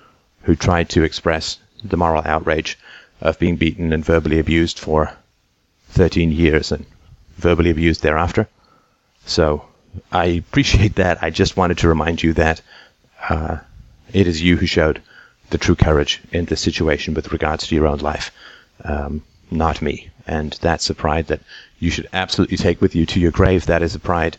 who 0.44 0.56
tried 0.56 0.90
to 0.90 1.04
express 1.04 1.58
the 1.84 1.98
moral 1.98 2.22
outrage 2.25 2.78
of 3.22 3.40
being 3.40 3.56
beaten 3.56 3.94
and 3.94 4.06
verbally 4.06 4.40
abused 4.40 4.80
for 4.80 5.13
13 5.90 6.32
years 6.32 6.72
and 6.72 6.86
verbally 7.38 7.70
abused 7.70 8.02
thereafter. 8.02 8.48
So 9.25 9.66
I 10.12 10.25
appreciate 10.25 10.96
that. 10.96 11.24
I 11.24 11.30
just 11.30 11.56
wanted 11.58 11.78
to 11.80 11.88
remind 11.88 12.24
you 12.24 12.34
that 12.34 12.62
uh, 13.30 13.58
it 14.12 14.28
is 14.28 14.42
you 14.42 14.58
who 14.58 14.66
showed 14.66 15.02
the 15.50 15.58
true 15.58 15.75
courage 15.75 16.22
in 16.32 16.46
this 16.46 16.62
situation 16.62 17.13
with 17.13 17.32
regards 17.32 17.68
to 17.68 17.75
your 17.75 17.88
own 17.88 18.00
life. 18.00 18.32
Um, 18.84 19.24
not 19.52 19.82
me. 19.82 20.10
And 20.25 20.54
that's 20.62 20.90
a 20.90 20.96
pride 20.96 21.28
that 21.28 21.42
you 21.80 21.92
should 21.92 22.10
absolutely 22.13 22.58
take 22.58 22.82
with 22.82 22.96
you 22.96 23.06
to 23.08 23.20
your 23.20 23.32
grave. 23.32 23.66
That 23.66 23.82
is 23.82 23.94
a 23.96 24.00
pride. 24.00 24.38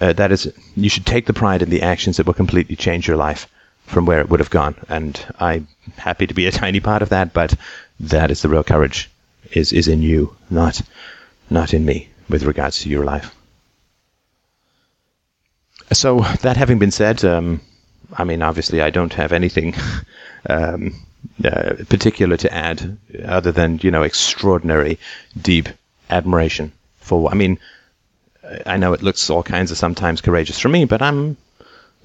Uh, 0.00 0.12
that 0.12 0.30
is, 0.32 0.52
you 0.76 0.88
should 0.88 1.06
take 1.06 1.26
the 1.26 1.32
pride 1.32 1.62
in 1.62 1.70
the 1.70 1.82
actions 1.82 2.16
that 2.16 2.26
will 2.26 2.34
completely 2.34 2.76
change 2.76 3.08
your 3.08 3.16
life 3.16 3.48
from 3.86 4.06
where 4.06 4.20
it 4.20 4.28
would 4.28 4.40
have 4.40 4.50
gone. 4.50 4.74
And 4.88 5.18
I'm 5.38 5.66
happy 5.96 6.26
to 6.26 6.34
be 6.34 6.46
a 6.46 6.52
tiny 6.64 6.80
part 6.80 7.02
of 7.02 7.08
that, 7.08 7.32
but 7.32 7.54
that 8.00 8.30
is 8.30 8.42
the 8.42 8.48
real 8.48 8.64
courage 8.64 9.10
is, 9.52 9.72
is 9.72 9.88
in 9.88 10.02
you, 10.02 10.36
not, 10.48 10.80
not 11.48 11.74
in 11.74 11.84
me 11.84 12.08
with 12.28 12.44
regards 12.44 12.80
to 12.80 12.88
your 12.88 13.04
life. 13.04 13.34
So 15.92 16.20
that 16.42 16.56
having 16.56 16.78
been 16.78 16.92
said, 16.92 17.24
um, 17.24 17.60
I 18.12 18.22
mean, 18.24 18.42
obviously, 18.42 18.80
I 18.80 18.90
don't 18.90 19.12
have 19.14 19.32
anything 19.32 19.74
um, 20.48 20.94
uh, 21.44 21.74
particular 21.88 22.36
to 22.36 22.54
add 22.54 22.96
other 23.24 23.50
than, 23.50 23.80
you 23.82 23.90
know, 23.90 24.02
extraordinary, 24.02 24.98
deep 25.40 25.68
admiration 26.08 26.72
for, 27.00 27.30
I 27.30 27.34
mean, 27.34 27.58
I 28.66 28.76
know 28.76 28.92
it 28.92 29.02
looks 29.02 29.30
all 29.30 29.42
kinds 29.42 29.70
of 29.70 29.78
sometimes 29.78 30.20
courageous 30.20 30.58
for 30.58 30.68
me, 30.68 30.84
but 30.84 31.02
I'm, 31.02 31.36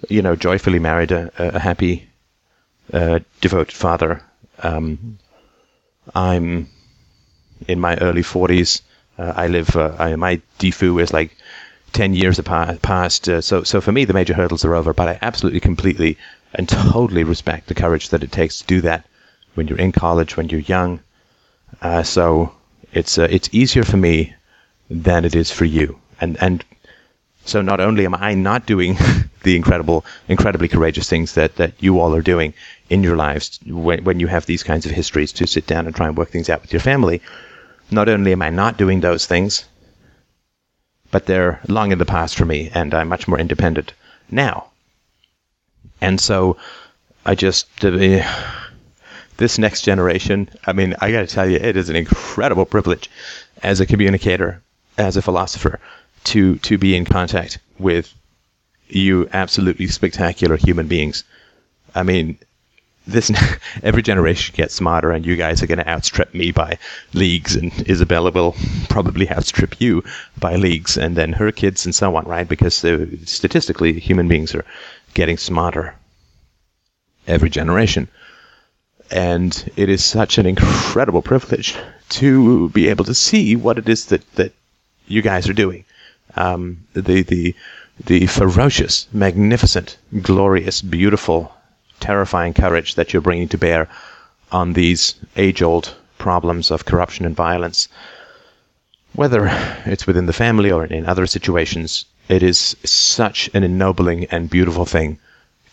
you 0.09 0.21
know, 0.21 0.35
joyfully 0.35 0.79
married, 0.79 1.11
a, 1.11 1.31
a 1.37 1.59
happy, 1.59 2.07
uh, 2.93 3.19
devoted 3.41 3.73
father. 3.73 4.21
Um, 4.59 5.17
I'm 6.13 6.69
in 7.67 7.79
my 7.79 7.97
early 7.97 8.21
40s. 8.21 8.81
Uh, 9.17 9.33
I 9.35 9.47
live, 9.47 9.75
uh, 9.75 9.95
I, 9.97 10.15
my 10.15 10.41
DFU 10.59 11.01
is 11.01 11.13
like 11.13 11.35
10 11.93 12.13
years 12.13 12.39
past. 12.41 13.29
Uh, 13.29 13.41
so, 13.41 13.63
so 13.63 13.81
for 13.81 13.91
me, 13.91 14.05
the 14.05 14.13
major 14.13 14.33
hurdles 14.33 14.65
are 14.65 14.75
over, 14.75 14.93
but 14.93 15.07
I 15.07 15.17
absolutely, 15.21 15.61
completely, 15.61 16.17
and 16.53 16.67
totally 16.69 17.23
respect 17.23 17.67
the 17.67 17.75
courage 17.75 18.09
that 18.09 18.23
it 18.23 18.31
takes 18.31 18.59
to 18.59 18.67
do 18.67 18.81
that 18.81 19.05
when 19.55 19.67
you're 19.67 19.79
in 19.79 19.91
college, 19.93 20.37
when 20.37 20.49
you're 20.49 20.61
young. 20.61 20.99
Uh, 21.81 22.03
so 22.03 22.53
it's, 22.93 23.17
uh, 23.17 23.27
it's 23.29 23.49
easier 23.51 23.83
for 23.83 23.97
me 23.97 24.35
than 24.89 25.25
it 25.25 25.35
is 25.35 25.49
for 25.51 25.65
you. 25.65 25.99
And, 26.21 26.37
and 26.41 26.63
so 27.45 27.61
not 27.61 27.79
only 27.79 28.05
am 28.05 28.15
I 28.15 28.33
not 28.33 28.65
doing 28.65 28.97
the 29.43 29.55
incredible, 29.55 30.05
incredibly 30.27 30.67
courageous 30.67 31.09
things 31.09 31.33
that, 31.35 31.55
that 31.57 31.73
you 31.79 31.99
all 31.99 32.15
are 32.15 32.21
doing 32.21 32.53
in 32.89 33.03
your 33.03 33.15
lives 33.15 33.59
when, 33.65 34.03
when 34.03 34.19
you 34.19 34.27
have 34.27 34.45
these 34.45 34.63
kinds 34.63 34.85
of 34.85 34.91
histories 34.91 35.31
to 35.33 35.47
sit 35.47 35.67
down 35.67 35.85
and 35.85 35.95
try 35.95 36.07
and 36.07 36.17
work 36.17 36.29
things 36.29 36.49
out 36.49 36.61
with 36.61 36.73
your 36.73 36.79
family, 36.79 37.21
not 37.91 38.09
only 38.09 38.31
am 38.31 38.41
I 38.41 38.49
not 38.49 38.77
doing 38.77 39.01
those 39.01 39.25
things, 39.25 39.65
but 41.11 41.27
they're 41.27 41.61
long 41.67 41.91
in 41.91 41.99
the 41.99 42.05
past 42.05 42.35
for 42.35 42.45
me, 42.45 42.71
and 42.73 42.93
I'm 42.93 43.07
much 43.07 43.27
more 43.27 43.39
independent 43.39 43.93
now. 44.29 44.65
And 46.01 46.19
so 46.19 46.57
I 47.25 47.35
just, 47.35 47.67
uh, 47.85 48.23
this 49.37 49.57
next 49.57 49.83
generation, 49.83 50.49
I 50.65 50.73
mean, 50.73 50.95
I 50.99 51.11
got 51.11 51.21
to 51.21 51.27
tell 51.27 51.49
you, 51.49 51.57
it 51.57 51.77
is 51.77 51.89
an 51.89 51.95
incredible 51.95 52.65
privilege 52.65 53.09
as 53.63 53.79
a 53.79 53.85
communicator, 53.85 54.61
as 54.97 55.15
a 55.15 55.21
philosopher, 55.21 55.79
to, 56.25 56.57
to 56.57 56.77
be 56.77 56.95
in 56.95 57.05
contact 57.05 57.59
with 57.79 58.13
you 58.87 59.27
absolutely 59.33 59.87
spectacular 59.87 60.57
human 60.57 60.87
beings. 60.87 61.23
I 61.93 62.03
mean, 62.03 62.37
this 63.07 63.31
every 63.83 64.01
generation 64.01 64.53
gets 64.55 64.73
smarter, 64.73 65.11
and 65.11 65.25
you 65.25 65.35
guys 65.35 65.61
are 65.61 65.67
going 65.67 65.79
to 65.79 65.89
outstrip 65.89 66.33
me 66.33 66.51
by 66.51 66.77
leagues, 67.13 67.55
and 67.55 67.71
Isabella 67.89 68.31
will 68.31 68.55
probably 68.89 69.29
outstrip 69.31 69.79
you 69.79 70.03
by 70.39 70.55
leagues, 70.55 70.97
and 70.97 71.15
then 71.15 71.33
her 71.33 71.51
kids, 71.51 71.85
and 71.85 71.93
so 71.93 72.15
on, 72.15 72.25
right? 72.25 72.47
Because 72.47 72.83
uh, 72.83 73.05
statistically, 73.25 73.99
human 73.99 74.27
beings 74.27 74.53
are 74.55 74.65
getting 75.13 75.37
smarter 75.37 75.95
every 77.27 77.49
generation, 77.49 78.07
and 79.11 79.71
it 79.75 79.89
is 79.89 80.03
such 80.03 80.37
an 80.37 80.45
incredible 80.45 81.21
privilege 81.21 81.75
to 82.09 82.69
be 82.69 82.87
able 82.89 83.05
to 83.05 83.15
see 83.15 83.55
what 83.55 83.77
it 83.77 83.87
is 83.89 84.05
that 84.05 84.29
that 84.35 84.53
you 85.07 85.21
guys 85.21 85.47
are 85.47 85.53
doing. 85.53 85.85
Um, 86.35 86.85
the 86.93 87.23
the 87.23 87.55
the 88.03 88.27
ferocious, 88.27 89.07
magnificent, 89.13 89.97
glorious, 90.21 90.81
beautiful 90.81 91.53
terrifying 91.99 92.53
courage 92.53 92.95
that 92.95 93.13
you're 93.13 93.21
bringing 93.21 93.47
to 93.49 93.57
bear 93.57 93.87
on 94.51 94.73
these 94.73 95.15
age 95.37 95.61
old 95.61 95.95
problems 96.17 96.71
of 96.71 96.85
corruption 96.85 97.25
and 97.25 97.35
violence. 97.35 97.87
Whether 99.13 99.49
it's 99.85 100.05
within 100.05 100.25
the 100.25 100.33
family 100.33 100.71
or 100.71 100.85
in 100.85 101.05
other 101.05 101.25
situations, 101.25 102.05
it 102.27 102.43
is 102.43 102.75
such 102.83 103.49
an 103.53 103.63
ennobling 103.63 104.25
and 104.25 104.49
beautiful 104.49 104.85
thing 104.85 105.19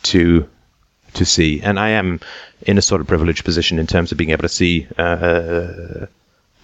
to 0.04 0.48
to 1.14 1.24
see. 1.24 1.60
And 1.60 1.78
I 1.78 1.90
am 1.90 2.20
in 2.66 2.78
a 2.78 2.82
sort 2.82 3.00
of 3.00 3.06
privileged 3.06 3.44
position 3.44 3.78
in 3.78 3.86
terms 3.86 4.12
of 4.12 4.18
being 4.18 4.30
able 4.30 4.42
to 4.42 4.48
see 4.48 4.86
uh, 4.96 6.06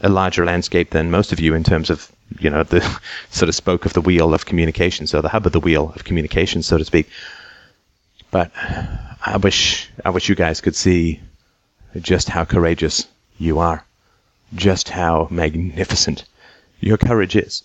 a 0.01 0.09
larger 0.09 0.45
landscape 0.45 0.91
than 0.91 1.11
most 1.11 1.33
of 1.33 1.41
you 1.41 1.55
in 1.55 1.65
terms 1.65 1.91
of 1.91 2.11
you 2.39 2.51
know 2.51 2.63
the 2.63 2.81
sort 3.31 3.49
of 3.49 3.55
spoke 3.55 3.85
of 3.85 3.93
the 3.93 4.01
wheel 4.01 4.35
of 4.35 4.47
communication, 4.47 5.07
so 5.07 5.21
the 5.21 5.29
hub 5.29 5.47
of 5.47 5.53
the 5.53 5.61
wheel 5.61 5.93
of 5.95 6.05
communication, 6.05 6.63
so 6.63 6.79
to 6.79 6.85
speak. 6.85 7.09
But 8.31 8.51
I 8.55 9.39
wish 9.43 9.89
I 10.05 10.11
wish 10.11 10.29
you 10.29 10.35
guys 10.35 10.61
could 10.61 10.77
see 10.77 11.21
just 12.01 12.29
how 12.29 12.45
courageous 12.45 13.07
you 13.39 13.59
are, 13.59 13.85
just 14.55 14.89
how 14.89 15.29
magnificent 15.31 16.25
your 16.81 16.99
courage 16.99 17.37
is. 17.37 17.63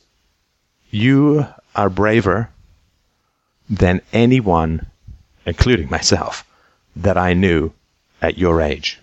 You 0.89 1.47
are 1.75 1.89
braver 1.89 2.49
than 3.69 4.01
anyone, 4.11 4.87
including 5.45 5.89
myself, 5.89 6.45
that 6.95 7.17
I 7.17 7.33
knew 7.33 7.71
at 8.21 8.37
your 8.37 8.61
age. 8.61 8.99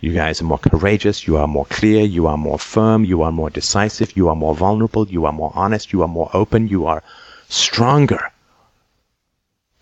You 0.00 0.12
guys 0.12 0.40
are 0.40 0.44
more 0.44 0.58
courageous, 0.58 1.26
you 1.26 1.36
are 1.36 1.48
more 1.48 1.66
clear, 1.66 2.04
you 2.04 2.26
are 2.26 2.36
more 2.36 2.58
firm, 2.58 3.04
you 3.04 3.22
are 3.22 3.32
more 3.32 3.50
decisive, 3.50 4.16
you 4.16 4.28
are 4.28 4.36
more 4.36 4.54
vulnerable, 4.54 5.08
you 5.08 5.24
are 5.24 5.32
more 5.32 5.52
honest, 5.54 5.92
you 5.92 6.02
are 6.02 6.08
more 6.08 6.30
open, 6.34 6.68
you 6.68 6.86
are 6.86 7.02
stronger 7.48 8.30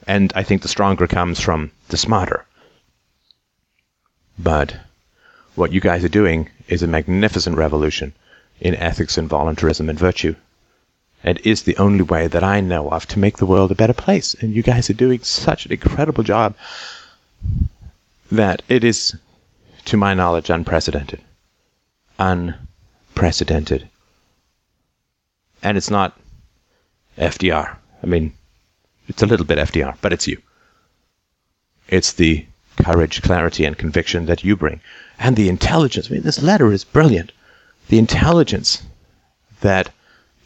and 0.07 0.33
I 0.35 0.43
think 0.43 0.63
the 0.63 0.69
stronger 0.69 1.07
comes 1.07 1.41
from 1.41 1.71
the 1.89 1.97
smarter. 1.97 2.45
But 4.39 4.77
what 5.55 5.73
you 5.73 5.81
guys 5.81 6.05
are 6.05 6.09
doing 6.09 6.51
is 6.69 6.83
a 6.83 6.87
magnificent 6.87 7.57
revolution 7.57 8.13
in 8.61 8.75
ethics 8.75 9.17
and 9.17 9.29
voluntarism 9.29 9.89
and 9.89 9.99
virtue. 9.99 10.35
And 11.23 11.39
is 11.39 11.63
the 11.63 11.77
only 11.79 12.03
way 12.03 12.27
that 12.27 12.45
I 12.45 12.61
know 12.61 12.91
of 12.91 13.07
to 13.09 13.19
make 13.19 13.39
the 13.39 13.47
world 13.47 13.71
a 13.73 13.75
better 13.75 13.95
place. 13.95 14.35
And 14.35 14.55
you 14.55 14.63
guys 14.63 14.91
are 14.91 14.95
doing 14.95 15.21
such 15.23 15.65
an 15.65 15.73
incredible 15.73 16.23
job 16.23 16.55
that 18.31 18.63
it 18.69 18.85
is, 18.85 19.17
to 19.87 19.97
my 19.97 20.15
knowledge, 20.15 20.51
unprecedented. 20.51 21.21
Unprecedented. 22.19 23.89
And 25.63 25.77
it's 25.77 25.91
not 25.91 26.19
FDR. 27.19 27.77
I 28.03 28.07
mean, 28.07 28.33
it's 29.09 29.23
a 29.23 29.27
little 29.27 29.47
bit 29.47 29.59
FDR, 29.59 29.97
but 30.01 30.13
it's 30.13 30.27
you. 30.27 30.41
It's 31.89 32.13
the 32.13 32.47
courage, 32.83 33.23
clarity, 33.23 33.65
and 33.65 33.79
conviction 33.79 34.27
that 34.27 34.43
you 34.45 34.57
bring. 34.57 34.81
And 35.19 35.37
the 35.37 35.49
intelligence. 35.49 36.09
I 36.09 36.15
mean, 36.15 36.23
this 36.23 36.43
letter 36.43 36.73
is 36.73 36.85
brilliant. 36.85 37.33
The 37.89 37.99
intelligence 37.99 38.83
that 39.61 39.91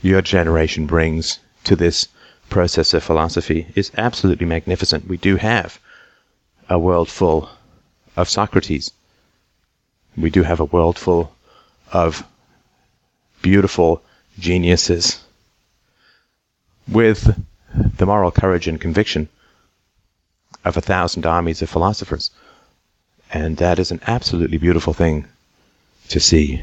your 0.02 0.23
generation 0.23 0.87
brings 0.87 1.38
to 1.64 1.76
this 1.76 2.09
process 2.50 2.95
of 2.95 3.02
philosophy 3.02 3.66
is 3.75 3.90
absolutely 3.97 4.47
magnificent. 4.47 5.09
We 5.09 5.16
do 5.16 5.37
have 5.37 5.78
a 6.68 6.78
world 6.78 7.09
full 7.09 7.49
of 8.16 8.28
Socrates. 8.28 8.92
We 10.21 10.31
do 10.31 10.43
have 10.43 10.61
a 10.61 10.65
world 10.65 10.99
full 10.99 11.33
of 11.93 12.27
beautiful 13.41 14.03
geniuses 14.39 15.21
with 16.89 17.39
the 17.97 18.07
moral 18.07 18.31
courage 18.31 18.67
and 18.67 18.81
conviction 18.81 19.29
of 20.65 20.77
a 20.77 20.81
thousand 20.81 21.27
armies 21.27 21.63
of 21.63 21.71
philosophers. 21.71 22.31
And 23.33 23.59
that 23.59 23.79
is 23.79 23.91
an 23.91 24.01
absolutely 24.07 24.59
beautiful 24.59 24.93
thing 24.93 25.27
to 26.09 26.19
see. 26.19 26.63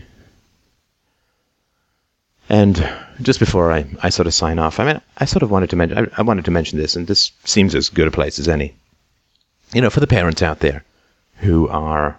And 2.50 2.76
just 3.22 3.40
before 3.40 3.72
I, 3.72 3.86
I 4.02 4.10
sort 4.10 4.28
of 4.28 4.34
sign 4.34 4.60
off, 4.60 4.80
I 4.80 4.86
mean, 4.86 5.02
I 5.18 5.26
sort 5.26 5.44
of 5.44 5.52
wanted 5.52 5.70
to 5.72 5.76
mention, 5.76 5.98
I, 5.98 6.08
I 6.18 6.22
wanted 6.24 6.46
to 6.46 6.52
mention 6.52 6.78
this, 6.78 6.96
and 6.96 7.08
this 7.08 7.32
seems 7.44 7.74
as 7.74 7.90
good 7.90 8.08
a 8.08 8.12
place 8.12 8.38
as 8.38 8.48
any. 8.48 8.76
You 9.74 9.82
know, 9.82 9.90
for 9.90 10.00
the 10.00 10.08
parents 10.08 10.42
out 10.42 10.60
there 10.60 10.84
who 11.38 11.68
are 11.70 12.18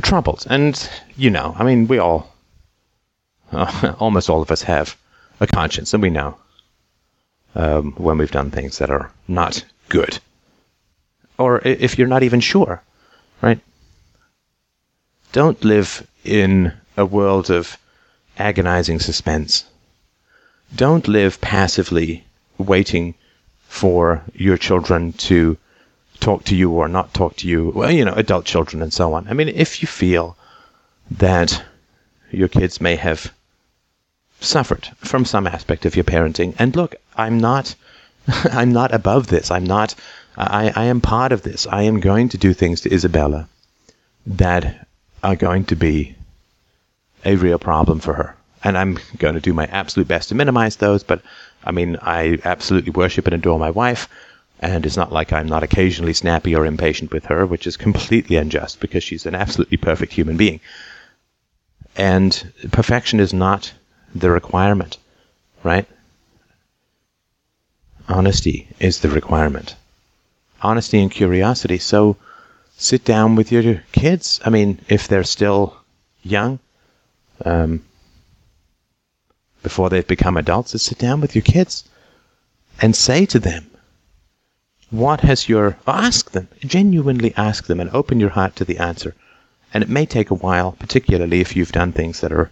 troubled, 0.00 0.46
and 0.48 0.88
you 1.16 1.30
know, 1.30 1.54
I 1.58 1.64
mean, 1.64 1.86
we 1.86 1.98
all, 1.98 2.32
uh, 3.52 3.94
almost 3.98 4.30
all 4.30 4.42
of 4.42 4.50
us 4.50 4.62
have 4.62 4.96
a 5.40 5.46
conscience, 5.46 5.92
and 5.92 6.02
we 6.02 6.10
know 6.10 6.36
um, 7.54 7.92
when 7.92 8.18
we've 8.18 8.30
done 8.30 8.50
things 8.50 8.78
that 8.78 8.90
are 8.90 9.10
not 9.28 9.64
good. 9.88 10.18
Or 11.38 11.60
if 11.64 11.98
you're 11.98 12.08
not 12.08 12.22
even 12.22 12.40
sure, 12.40 12.82
right? 13.40 13.60
Don't 15.32 15.62
live 15.64 16.06
in 16.24 16.72
a 16.96 17.04
world 17.06 17.50
of 17.50 17.78
agonizing 18.38 19.00
suspense. 19.00 19.64
Don't 20.74 21.08
live 21.08 21.40
passively 21.40 22.24
waiting 22.58 23.14
for 23.68 24.22
your 24.34 24.56
children 24.56 25.12
to 25.14 25.56
talk 26.22 26.44
to 26.44 26.56
you 26.56 26.70
or 26.70 26.88
not 26.88 27.12
talk 27.12 27.36
to 27.36 27.48
you. 27.48 27.72
Well, 27.74 27.90
you 27.90 28.04
know, 28.04 28.14
adult 28.14 28.44
children 28.46 28.82
and 28.82 28.92
so 28.92 29.12
on. 29.12 29.28
I 29.28 29.34
mean, 29.34 29.48
if 29.48 29.82
you 29.82 29.88
feel 29.88 30.36
that 31.10 31.62
your 32.30 32.48
kids 32.48 32.80
may 32.80 32.96
have 32.96 33.32
suffered 34.40 34.88
from 34.98 35.24
some 35.24 35.46
aspect 35.46 35.86
of 35.86 35.96
your 35.96 36.04
parenting. 36.04 36.54
And 36.58 36.74
look, 36.74 36.94
I'm 37.16 37.38
not, 37.38 37.74
I'm 38.28 38.72
not 38.72 38.94
above 38.94 39.26
this. 39.26 39.50
I'm 39.50 39.64
not, 39.64 39.94
I, 40.36 40.72
I 40.74 40.84
am 40.84 41.00
part 41.00 41.32
of 41.32 41.42
this. 41.42 41.66
I 41.66 41.82
am 41.82 42.00
going 42.00 42.30
to 42.30 42.38
do 42.38 42.52
things 42.52 42.80
to 42.82 42.94
Isabella 42.94 43.48
that 44.26 44.86
are 45.22 45.36
going 45.36 45.64
to 45.66 45.76
be 45.76 46.14
a 47.24 47.36
real 47.36 47.58
problem 47.58 48.00
for 48.00 48.14
her. 48.14 48.36
And 48.64 48.78
I'm 48.78 48.98
going 49.18 49.34
to 49.34 49.40
do 49.40 49.52
my 49.52 49.66
absolute 49.66 50.08
best 50.08 50.28
to 50.28 50.34
minimize 50.34 50.76
those. 50.76 51.02
But 51.02 51.22
I 51.64 51.70
mean, 51.72 51.98
I 52.00 52.38
absolutely 52.44 52.90
worship 52.90 53.26
and 53.26 53.34
adore 53.34 53.58
my 53.58 53.70
wife. 53.70 54.08
And 54.62 54.86
it's 54.86 54.96
not 54.96 55.12
like 55.12 55.32
I'm 55.32 55.48
not 55.48 55.64
occasionally 55.64 56.12
snappy 56.12 56.54
or 56.54 56.64
impatient 56.64 57.12
with 57.12 57.24
her, 57.26 57.44
which 57.44 57.66
is 57.66 57.76
completely 57.76 58.36
unjust 58.42 58.78
because 58.78 59.02
she's 59.02 59.26
an 59.26 59.34
absolutely 59.34 59.76
perfect 59.76 60.12
human 60.12 60.36
being. 60.36 60.60
And 61.96 62.52
perfection 62.70 63.18
is 63.18 63.34
not 63.34 63.72
the 64.14 64.30
requirement, 64.30 64.98
right? 65.64 65.86
Honesty 68.08 68.68
is 68.78 69.00
the 69.00 69.10
requirement. 69.10 69.74
Honesty 70.62 71.00
and 71.00 71.10
curiosity. 71.10 71.78
So 71.78 72.16
sit 72.76 73.04
down 73.04 73.34
with 73.34 73.50
your 73.50 73.82
kids. 73.90 74.40
I 74.44 74.50
mean, 74.50 74.78
if 74.88 75.08
they're 75.08 75.24
still 75.24 75.76
young, 76.22 76.60
um, 77.44 77.82
before 79.62 79.90
they've 79.90 80.06
become 80.06 80.36
adults, 80.36 80.80
sit 80.80 80.98
down 80.98 81.20
with 81.20 81.34
your 81.34 81.42
kids 81.42 81.84
and 82.80 82.94
say 82.94 83.26
to 83.26 83.40
them, 83.40 83.66
what 84.92 85.22
has 85.22 85.48
your, 85.48 85.78
ask 85.86 86.32
them, 86.32 86.46
genuinely 86.60 87.32
ask 87.34 87.66
them 87.66 87.80
and 87.80 87.88
open 87.90 88.20
your 88.20 88.28
heart 88.28 88.54
to 88.54 88.64
the 88.64 88.76
answer. 88.76 89.14
And 89.72 89.82
it 89.82 89.88
may 89.88 90.04
take 90.04 90.30
a 90.30 90.34
while, 90.34 90.72
particularly 90.72 91.40
if 91.40 91.56
you've 91.56 91.72
done 91.72 91.92
things 91.92 92.20
that 92.20 92.30
are 92.30 92.50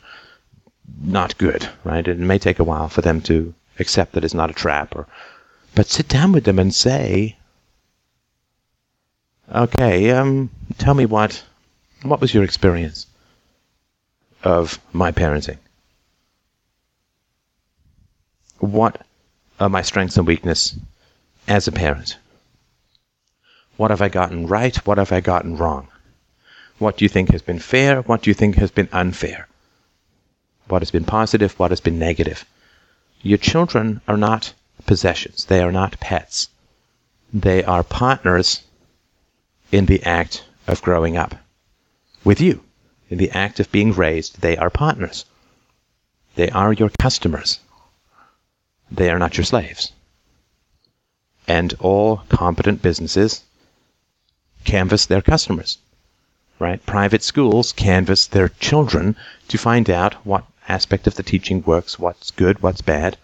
not 1.03 1.37
good, 1.37 1.69
right? 1.85 2.09
It 2.09 2.19
may 2.19 2.39
take 2.39 2.59
a 2.59 2.65
while 2.65 2.89
for 2.89 3.03
them 3.03 3.21
to 3.23 3.53
accept 3.79 4.13
that 4.13 4.25
it's 4.25 4.33
not 4.33 4.49
a 4.49 4.55
trap 4.55 4.97
or, 4.97 5.07
but 5.75 5.89
sit 5.89 6.09
down 6.09 6.33
with 6.33 6.45
them 6.45 6.59
and 6.59 6.75
say, 6.75 7.37
okay, 9.55 10.11
um, 10.11 10.49
tell 10.79 10.95
me 10.95 11.05
what, 11.05 11.45
what 12.05 12.23
was 12.23 12.33
your 12.33 12.43
experience 12.43 13.07
of 14.43 14.81
my 14.95 15.13
parenting? 15.13 15.59
What 18.61 19.05
are 19.61 19.69
my 19.69 19.83
strengths 19.83 20.17
and 20.17 20.27
weaknesses 20.27 20.79
as 21.47 21.69
a 21.69 21.73
parent? 21.73 22.17
What 23.81 23.91
have 23.91 24.03
I 24.03 24.11
gotten 24.11 24.47
right? 24.47 24.77
What 24.87 24.99
have 24.99 25.11
I 25.11 25.21
gotten 25.21 25.57
wrong? 25.57 25.89
What 26.77 26.99
do 26.99 27.05
you 27.07 27.09
think 27.09 27.31
has 27.31 27.41
been 27.41 27.59
fair? 27.59 28.03
What 28.03 28.21
do 28.21 28.29
you 28.29 28.35
think 28.35 28.57
has 28.57 28.71
been 28.71 28.91
unfair? 28.93 29.49
What 30.69 30.83
has 30.83 30.91
been 30.91 31.07
positive? 31.07 31.59
What 31.59 31.71
has 31.71 31.81
been 31.81 31.99
negative? 31.99 32.45
Your 33.23 33.39
children 33.39 34.03
are 34.07 34.19
not 34.19 34.53
possessions. 34.85 35.47
They 35.47 35.63
are 35.63 35.73
not 35.73 35.99
pets. 35.99 36.51
They 37.33 37.65
are 37.65 37.83
partners 37.83 38.65
in 39.73 39.87
the 39.87 40.03
act 40.03 40.45
of 40.67 40.83
growing 40.83 41.17
up 41.17 41.37
with 42.23 42.39
you. 42.39 42.63
In 43.09 43.17
the 43.17 43.31
act 43.31 43.61
of 43.61 43.73
being 43.73 43.95
raised, 43.95 44.43
they 44.43 44.59
are 44.59 44.69
partners. 44.69 45.25
They 46.35 46.51
are 46.51 46.75
your 46.75 46.91
customers. 46.91 47.61
They 48.91 49.09
are 49.09 49.19
not 49.19 49.39
your 49.39 49.47
slaves. 49.47 49.93
And 51.49 51.73
all 51.81 52.25
competent 52.29 52.83
businesses 52.83 53.43
canvass 54.65 55.07
their 55.07 55.23
customers 55.23 55.79
right? 56.61 56.85
Private 56.85 57.23
schools 57.23 57.73
canvass 57.73 58.27
their 58.27 58.51
children 58.61 59.17
to 59.49 59.57
find 59.57 59.89
out 59.89 60.15
what 60.27 60.45
aspect 60.69 61.07
of 61.07 61.15
the 61.15 61.23
teaching 61.23 61.63
works, 61.65 61.99
what's 61.99 62.31
good, 62.31 62.63
what's 62.63 62.83
bad, 62.83 63.17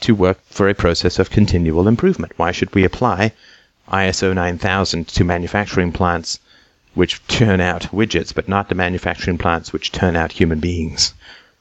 to 0.00 0.14
work 0.14 0.38
for 0.48 0.68
a 0.68 0.74
process 0.74 1.18
of 1.18 1.28
continual 1.28 1.88
improvement. 1.88 2.32
Why 2.36 2.52
should 2.52 2.72
we 2.72 2.84
apply 2.84 3.32
ISO 3.90 4.32
9000 4.32 5.08
to 5.08 5.24
manufacturing 5.24 5.90
plants 5.90 6.38
which 6.94 7.20
turn 7.26 7.60
out 7.60 7.90
widgets, 7.92 8.32
but 8.32 8.48
not 8.48 8.68
the 8.68 8.76
manufacturing 8.76 9.38
plants 9.38 9.72
which 9.72 9.90
turn 9.90 10.14
out 10.14 10.30
human 10.30 10.60
beings, 10.60 11.14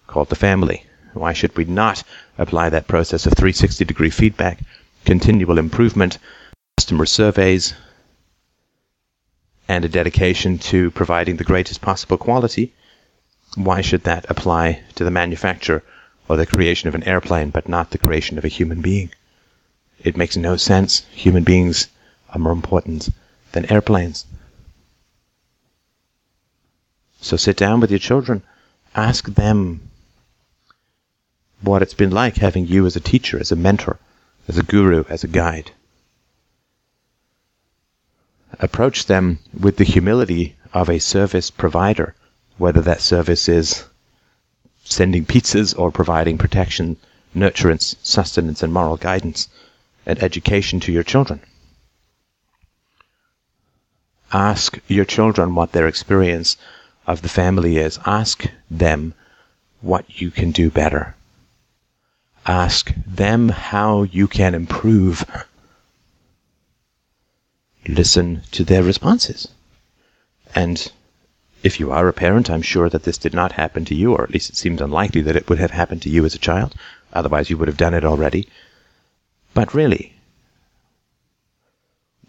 called 0.06 0.30
the 0.30 0.36
family? 0.36 0.86
Why 1.14 1.34
should 1.34 1.58
we 1.58 1.66
not 1.66 2.04
apply 2.38 2.70
that 2.70 2.88
process 2.88 3.26
of 3.26 3.34
360 3.34 3.84
degree 3.86 4.12
feedback, 4.12 4.60
continual 5.04 5.58
improvement, 5.58 6.20
customer 6.78 7.08
surveys, 7.08 7.74
and 9.68 9.84
a 9.84 9.90
dedication 9.90 10.58
to 10.58 10.92
providing 10.92 11.36
the 11.38 11.44
greatest 11.44 11.82
possible 11.82 12.18
quality, 12.18 12.74
why 13.56 13.82
should 13.82 14.04
that 14.04 14.26
apply 14.30 14.82
to 14.96 15.04
the 15.04 15.12
manufacture 15.12 15.84
or 16.30 16.38
the 16.38 16.46
creation 16.46 16.88
of 16.88 16.96
an 16.96 17.04
airplane, 17.04 17.50
but 17.50 17.68
not 17.68 17.92
the 17.92 17.98
creation 17.98 18.38
of 18.38 18.46
a 18.46 18.50
human 18.50 18.82
being? 18.82 19.10
It 20.04 20.16
makes 20.16 20.38
no 20.38 20.56
sense. 20.58 21.06
Human 21.12 21.44
beings 21.44 21.88
are 22.30 22.40
more 22.40 22.52
important 22.52 23.10
than 23.52 23.72
airplanes. 23.72 24.26
So 27.20 27.36
sit 27.36 27.58
down 27.58 27.80
with 27.80 27.90
your 27.90 28.00
children, 28.00 28.44
ask 28.96 29.26
them 29.26 29.82
what 31.62 31.82
it's 31.82 31.96
been 31.96 32.12
like 32.12 32.38
having 32.38 32.68
you 32.68 32.86
as 32.86 32.96
a 32.96 33.02
teacher, 33.02 33.40
as 33.40 33.52
a 33.52 33.56
mentor, 33.56 33.98
as 34.48 34.58
a 34.58 34.64
guru, 34.64 35.04
as 35.10 35.24
a 35.24 35.28
guide 35.28 35.72
approach 38.60 39.06
them 39.06 39.40
with 39.60 39.78
the 39.78 39.84
humility 39.84 40.56
of 40.74 40.90
a 40.90 41.00
service 41.00 41.50
provider, 41.52 42.16
whether 42.58 42.82
that 42.82 43.02
service 43.02 43.48
is 43.48 43.86
sending 44.84 45.26
pizzas 45.26 45.78
or 45.78 45.92
providing 45.92 46.38
protection, 46.38 46.98
nurturance, 47.36 47.96
sustenance, 48.02 48.64
and 48.64 48.74
moral 48.74 48.98
guidance 48.98 49.50
and 50.06 50.22
education 50.24 50.80
to 50.80 50.92
your 50.92 51.04
children. 51.04 51.40
Ask 54.32 54.80
your 54.88 55.06
children 55.06 55.56
what 55.56 55.72
their 55.72 55.88
experience 55.88 56.58
of 57.06 57.22
the 57.22 57.30
family 57.30 57.78
is. 57.78 58.00
Ask 58.06 58.50
them 58.70 59.14
what 59.82 60.22
you 60.22 60.32
can 60.32 60.52
do 60.52 60.70
better. 60.70 61.16
Ask 62.46 62.94
them 63.06 63.50
how 63.50 64.04
you 64.04 64.28
can 64.28 64.56
improve 64.56 65.26
listen 67.88 68.42
to 68.52 68.64
their 68.64 68.84
responses. 68.84 69.48
And 70.54 70.92
if 71.64 71.80
you 71.80 71.92
are 71.92 72.08
a 72.08 72.14
parent, 72.14 72.50
I'm 72.50 72.62
sure 72.62 72.90
that 72.90 73.04
this 73.04 73.18
did 73.18 73.34
not 73.34 73.52
happen 73.54 73.86
to 73.86 73.96
you, 73.96 74.14
or 74.14 74.24
at 74.24 74.32
least 74.32 74.50
it 74.50 74.58
seems 74.58 74.82
unlikely 74.82 75.22
that 75.22 75.36
it 75.36 75.50
would 75.50 75.60
have 75.60 75.72
happened 75.72 76.02
to 76.04 76.10
you 76.10 76.26
as 76.26 76.36
a 76.36 76.40
child. 76.40 76.76
Otherwise, 77.14 77.50
you 77.50 77.58
would 77.58 77.68
have 77.68 77.78
done 77.78 77.94
it 77.94 78.06
already. 78.06 78.48
But 79.54 79.74
really, 79.74 80.14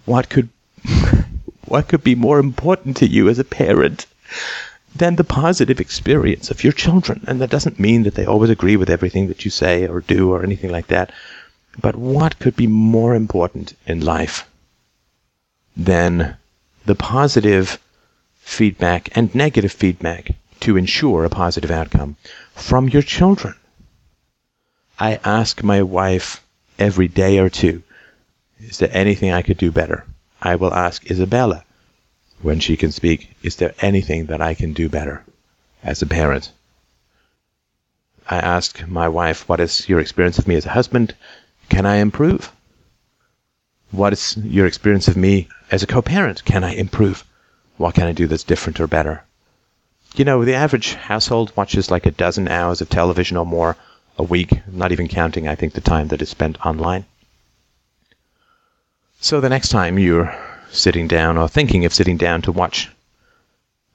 what 0.05 0.29
could 0.29 0.49
what 1.67 1.89
could 1.89 2.03
be 2.03 2.15
more 2.15 2.39
important 2.39 2.97
to 2.99 3.07
you 3.07 3.29
as 3.29 3.39
a 3.39 3.45
parent 3.45 4.07
than 4.95 5.17
the 5.17 5.25
positive 5.25 5.81
experience 5.81 6.51
of 6.51 6.65
your 6.65 6.73
children? 6.73 7.25
And 7.27 7.41
that 7.41 7.51
doesn't 7.51 7.79
mean 7.79 8.05
that 8.05 8.15
they 8.15 8.25
always 8.25 8.51
agree 8.51 8.77
with 8.77 8.89
everything 8.89 9.29
that 9.29 9.45
you 9.45 9.51
say 9.51 9.87
or 9.87 10.01
do 10.01 10.33
or 10.33 10.43
anything 10.43 10.71
like 10.71 10.87
that. 10.87 11.13
But 11.81 11.97
what 11.97 12.39
could 12.39 12.57
be 12.57 12.67
more 12.67 13.15
important 13.15 13.75
in 13.87 14.01
life 14.01 14.47
than 15.79 16.37
the 16.85 16.97
positive 16.97 17.79
feedback 18.41 19.17
and 19.17 19.33
negative 19.35 19.73
feedback 19.73 20.33
to 20.61 20.77
ensure 20.77 21.25
a 21.25 21.31
positive 21.31 21.71
outcome 21.71 22.17
from 22.55 22.89
your 22.89 23.03
children. 23.03 23.55
I 24.99 25.21
ask 25.25 25.63
my 25.63 25.83
wife 25.83 26.43
every 26.79 27.07
day 27.07 27.39
or 27.39 27.49
two, 27.49 27.85
is 28.59 28.79
there 28.79 28.91
anything 28.93 29.31
I 29.31 29.43
could 29.43 29.59
do 29.59 29.71
better? 29.71 30.05
I 30.43 30.57
will 30.57 30.75
ask 30.75 31.09
Isabella 31.09 31.65
when 32.43 32.59
she 32.59 32.77
can 32.77 32.91
speak, 32.91 33.31
is 33.43 33.57
there 33.57 33.75
anything 33.81 34.27
that 34.27 34.41
I 34.41 34.55
can 34.55 34.73
do 34.73 34.89
better 34.89 35.23
as 35.85 36.03
a 36.03 36.07
parent? 36.07 36.51
I 38.29 38.39
ask 38.39 38.87
my 38.87 39.09
wife, 39.09 39.49
what 39.49 39.61
is 39.61 39.89
your 39.89 40.01
experience 40.01 40.39
of 40.39 40.49
me 40.49 40.57
as 40.57 40.67
a 40.67 40.71
husband? 40.71 41.15
Can 41.69 41.87
I 41.87 41.97
improve? 41.97 42.51
What 43.91 44.13
is 44.13 44.37
your 44.37 44.67
experience 44.67 45.09
of 45.09 45.17
me 45.17 45.49
as 45.71 45.83
a 45.83 45.87
co-parent? 45.87 46.45
Can 46.45 46.63
I 46.63 46.75
improve? 46.75 47.25
What 47.79 47.95
can 47.95 48.07
I 48.07 48.13
do 48.13 48.27
that's 48.27 48.45
different 48.45 48.81
or 48.81 48.87
better? 48.87 49.25
You 50.15 50.25
know, 50.25 50.45
the 50.45 50.55
average 50.55 50.95
household 50.95 51.53
watches 51.57 51.91
like 51.91 52.07
a 52.07 52.11
dozen 52.11 52.49
hours 52.49 52.81
of 52.81 52.89
television 52.89 53.37
or 53.37 53.47
more 53.47 53.77
a 54.19 54.23
week, 54.23 54.51
not 54.67 54.93
even 54.93 55.09
counting, 55.09 55.47
I 55.47 55.55
think, 55.55 55.73
the 55.73 55.81
time 55.81 56.09
that 56.09 56.21
is 56.21 56.29
spent 56.29 56.65
online. 56.67 57.07
So 59.21 59.41
the 59.41 59.49
next 59.49 59.69
time 59.69 59.99
you're 59.99 60.37
sitting 60.71 61.09
down 61.09 61.37
or 61.39 61.49
thinking 61.49 61.85
of 61.85 61.95
sitting 61.95 62.17
down 62.17 62.43
to 62.43 62.53
watch 62.53 62.91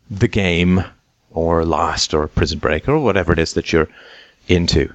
the 0.10 0.28
game 0.28 0.84
or 1.32 1.66
Lost 1.66 2.14
or 2.14 2.28
Prison 2.28 2.60
Break 2.60 2.88
or 2.88 3.00
whatever 3.00 3.34
it 3.34 3.40
is 3.40 3.54
that 3.54 3.72
you're 3.72 3.90
into, 4.48 4.94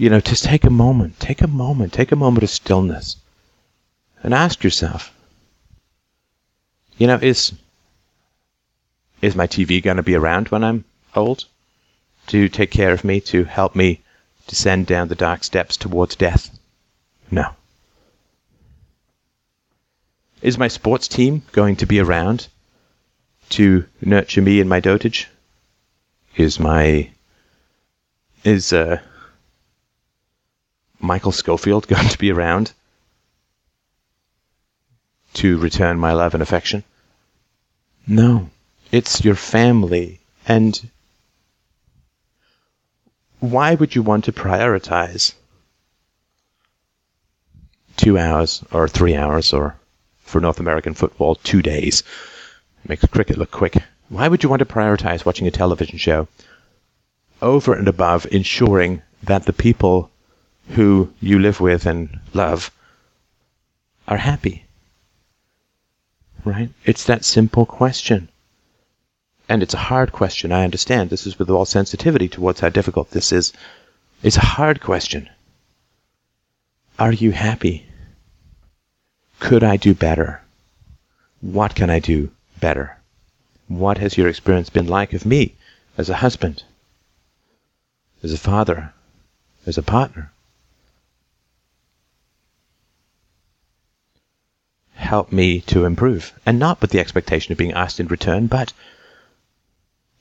you 0.00 0.08
know, 0.08 0.18
just 0.18 0.44
take 0.44 0.64
a 0.64 0.70
moment, 0.70 1.20
take 1.20 1.42
a 1.42 1.46
moment, 1.46 1.92
take 1.92 2.10
a 2.10 2.16
moment 2.16 2.42
of 2.42 2.48
stillness 2.48 3.16
and 4.22 4.32
ask 4.32 4.64
yourself, 4.64 5.12
you 6.96 7.06
know, 7.06 7.18
is, 7.20 7.52
is 9.20 9.36
my 9.36 9.46
TV 9.46 9.82
going 9.82 9.98
to 9.98 10.02
be 10.02 10.14
around 10.14 10.48
when 10.48 10.64
I'm 10.64 10.86
old 11.14 11.44
to 12.28 12.48
take 12.48 12.70
care 12.70 12.94
of 12.94 13.04
me, 13.04 13.20
to 13.32 13.44
help 13.44 13.76
me 13.76 14.00
descend 14.46 14.86
down 14.86 15.08
the 15.08 15.14
dark 15.14 15.44
steps 15.44 15.76
towards 15.76 16.16
death? 16.16 16.48
No. 17.30 17.50
Is 20.40 20.56
my 20.56 20.68
sports 20.68 21.08
team 21.08 21.42
going 21.52 21.76
to 21.76 21.84
be 21.84 22.00
around 22.00 22.48
to 23.50 23.84
nurture 24.00 24.40
me 24.40 24.60
in 24.60 24.68
my 24.68 24.80
dotage? 24.80 25.26
Is 26.36 26.58
my 26.58 27.10
is 28.42 28.72
uh, 28.72 29.00
Michael 31.00 31.32
Scofield 31.32 31.88
going 31.88 32.08
to 32.08 32.18
be 32.18 32.30
around 32.30 32.72
to 35.34 35.58
return 35.58 35.98
my 35.98 36.12
love 36.12 36.34
and 36.34 36.42
affection. 36.42 36.84
No, 38.06 38.50
it's 38.90 39.24
your 39.24 39.34
family. 39.34 40.20
And 40.46 40.90
why 43.38 43.74
would 43.74 43.94
you 43.94 44.02
want 44.02 44.24
to 44.24 44.32
prioritize 44.32 45.34
two 47.96 48.18
hours 48.18 48.64
or 48.72 48.88
three 48.88 49.14
hours 49.14 49.52
or 49.52 49.76
for 50.20 50.40
North 50.40 50.60
American 50.60 50.94
football, 50.94 51.36
two 51.36 51.62
days? 51.62 52.02
Makes 52.86 53.04
cricket 53.06 53.38
look 53.38 53.50
quick. 53.50 53.76
Why 54.08 54.26
would 54.26 54.42
you 54.42 54.48
want 54.48 54.60
to 54.60 54.66
prioritize 54.66 55.24
watching 55.24 55.46
a 55.46 55.50
television 55.52 55.98
show 55.98 56.26
over 57.40 57.74
and 57.74 57.88
above 57.88 58.26
ensuring 58.30 59.02
that 59.22 59.44
the 59.44 59.52
people 59.52 60.09
who 60.72 61.12
you 61.20 61.38
live 61.38 61.60
with 61.60 61.86
and 61.86 62.20
love 62.32 62.70
are 64.06 64.16
happy? 64.16 64.64
Right? 66.44 66.70
It's 66.84 67.04
that 67.04 67.24
simple 67.24 67.66
question. 67.66 68.28
And 69.48 69.62
it's 69.62 69.74
a 69.74 69.88
hard 69.90 70.12
question, 70.12 70.52
I 70.52 70.64
understand. 70.64 71.10
This 71.10 71.26
is 71.26 71.38
with 71.38 71.50
all 71.50 71.64
sensitivity 71.64 72.28
towards 72.28 72.60
how 72.60 72.68
difficult 72.68 73.10
this 73.10 73.32
is. 73.32 73.52
It's 74.22 74.36
a 74.36 74.52
hard 74.56 74.80
question. 74.80 75.28
Are 76.98 77.12
you 77.12 77.32
happy? 77.32 77.86
Could 79.40 79.64
I 79.64 79.76
do 79.76 79.94
better? 79.94 80.42
What 81.40 81.74
can 81.74 81.90
I 81.90 81.98
do 81.98 82.30
better? 82.60 82.96
What 83.68 83.98
has 83.98 84.16
your 84.16 84.28
experience 84.28 84.70
been 84.70 84.86
like 84.86 85.12
of 85.14 85.26
me 85.26 85.54
as 85.96 86.10
a 86.10 86.16
husband, 86.16 86.62
as 88.22 88.32
a 88.32 88.38
father, 88.38 88.92
as 89.66 89.78
a 89.78 89.82
partner? 89.82 90.30
Help 95.10 95.32
me 95.32 95.60
to 95.60 95.84
improve. 95.84 96.32
And 96.46 96.56
not 96.60 96.80
with 96.80 96.92
the 96.92 97.00
expectation 97.00 97.50
of 97.50 97.58
being 97.58 97.72
asked 97.72 97.98
in 97.98 98.06
return, 98.06 98.46
but 98.46 98.72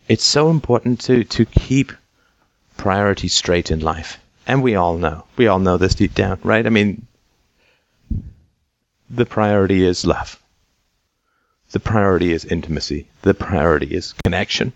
it's 0.07 0.25
so 0.25 0.49
important 0.49 0.99
to, 1.01 1.23
to 1.25 1.45
keep 1.45 1.91
priorities 2.75 3.35
straight 3.35 3.69
in 3.69 3.81
life. 3.81 4.17
And 4.47 4.63
we 4.63 4.73
all 4.73 4.97
know. 4.97 5.25
We 5.37 5.45
all 5.45 5.59
know 5.59 5.77
this 5.77 5.93
deep 5.93 6.15
down, 6.15 6.39
right? 6.43 6.65
I 6.65 6.69
mean, 6.69 7.05
the 9.07 9.27
priority 9.27 9.85
is 9.85 10.07
love. 10.07 10.41
The 11.69 11.79
priority 11.79 12.33
is 12.33 12.43
intimacy. 12.45 13.05
The 13.21 13.35
priority 13.35 13.93
is 13.93 14.13
connection. 14.23 14.73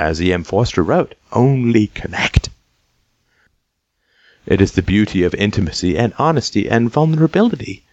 As 0.00 0.20
E.M. 0.20 0.42
Forster 0.42 0.82
wrote, 0.82 1.14
only 1.30 1.86
connect. 1.86 2.48
It 4.46 4.60
is 4.60 4.72
the 4.72 4.82
beauty 4.82 5.22
of 5.22 5.32
intimacy 5.36 5.96
and 5.96 6.12
honesty 6.18 6.68
and 6.68 6.90
vulnerability 6.90 7.84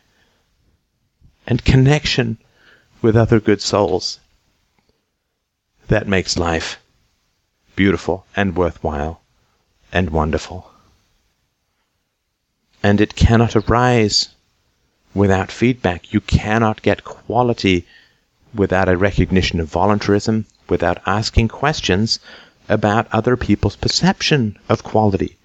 and 1.47 1.65
connection 1.65 2.37
with 3.01 3.15
other 3.15 3.39
good 3.39 3.61
souls 3.61 4.19
that 5.87 6.07
makes 6.07 6.37
life 6.37 6.79
beautiful 7.75 8.25
and 8.35 8.55
worthwhile 8.55 9.21
and 9.91 10.09
wonderful. 10.09 10.71
And 12.81 13.01
it 13.01 13.15
cannot 13.15 13.55
arise 13.55 14.29
without 15.13 15.51
feedback. 15.51 16.13
You 16.13 16.21
cannot 16.21 16.81
get 16.81 17.03
quality 17.03 17.85
without 18.53 18.89
a 18.89 18.97
recognition 18.97 19.59
of 19.59 19.67
voluntarism, 19.67 20.45
without 20.69 21.01
asking 21.05 21.47
questions 21.47 22.19
about 22.67 23.07
other 23.11 23.37
people's 23.37 23.75
perception 23.75 24.57
of 24.69 24.83
quality. 24.83 25.37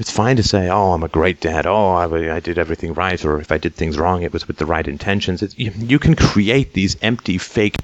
It's 0.00 0.12
fine 0.12 0.36
to 0.36 0.44
say, 0.44 0.68
"Oh, 0.68 0.92
I'm 0.92 1.02
a 1.02 1.08
great 1.08 1.40
dad. 1.40 1.66
Oh, 1.66 1.90
I, 1.90 2.36
I 2.36 2.38
did 2.38 2.56
everything 2.56 2.94
right," 2.94 3.24
or 3.24 3.40
if 3.40 3.50
I 3.50 3.58
did 3.58 3.74
things 3.74 3.98
wrong, 3.98 4.22
it 4.22 4.32
was 4.32 4.46
with 4.46 4.58
the 4.58 4.64
right 4.64 4.86
intentions. 4.86 5.42
You, 5.56 5.72
you 5.76 5.98
can 5.98 6.14
create 6.14 6.72
these 6.72 6.96
empty, 7.02 7.36
fake, 7.36 7.78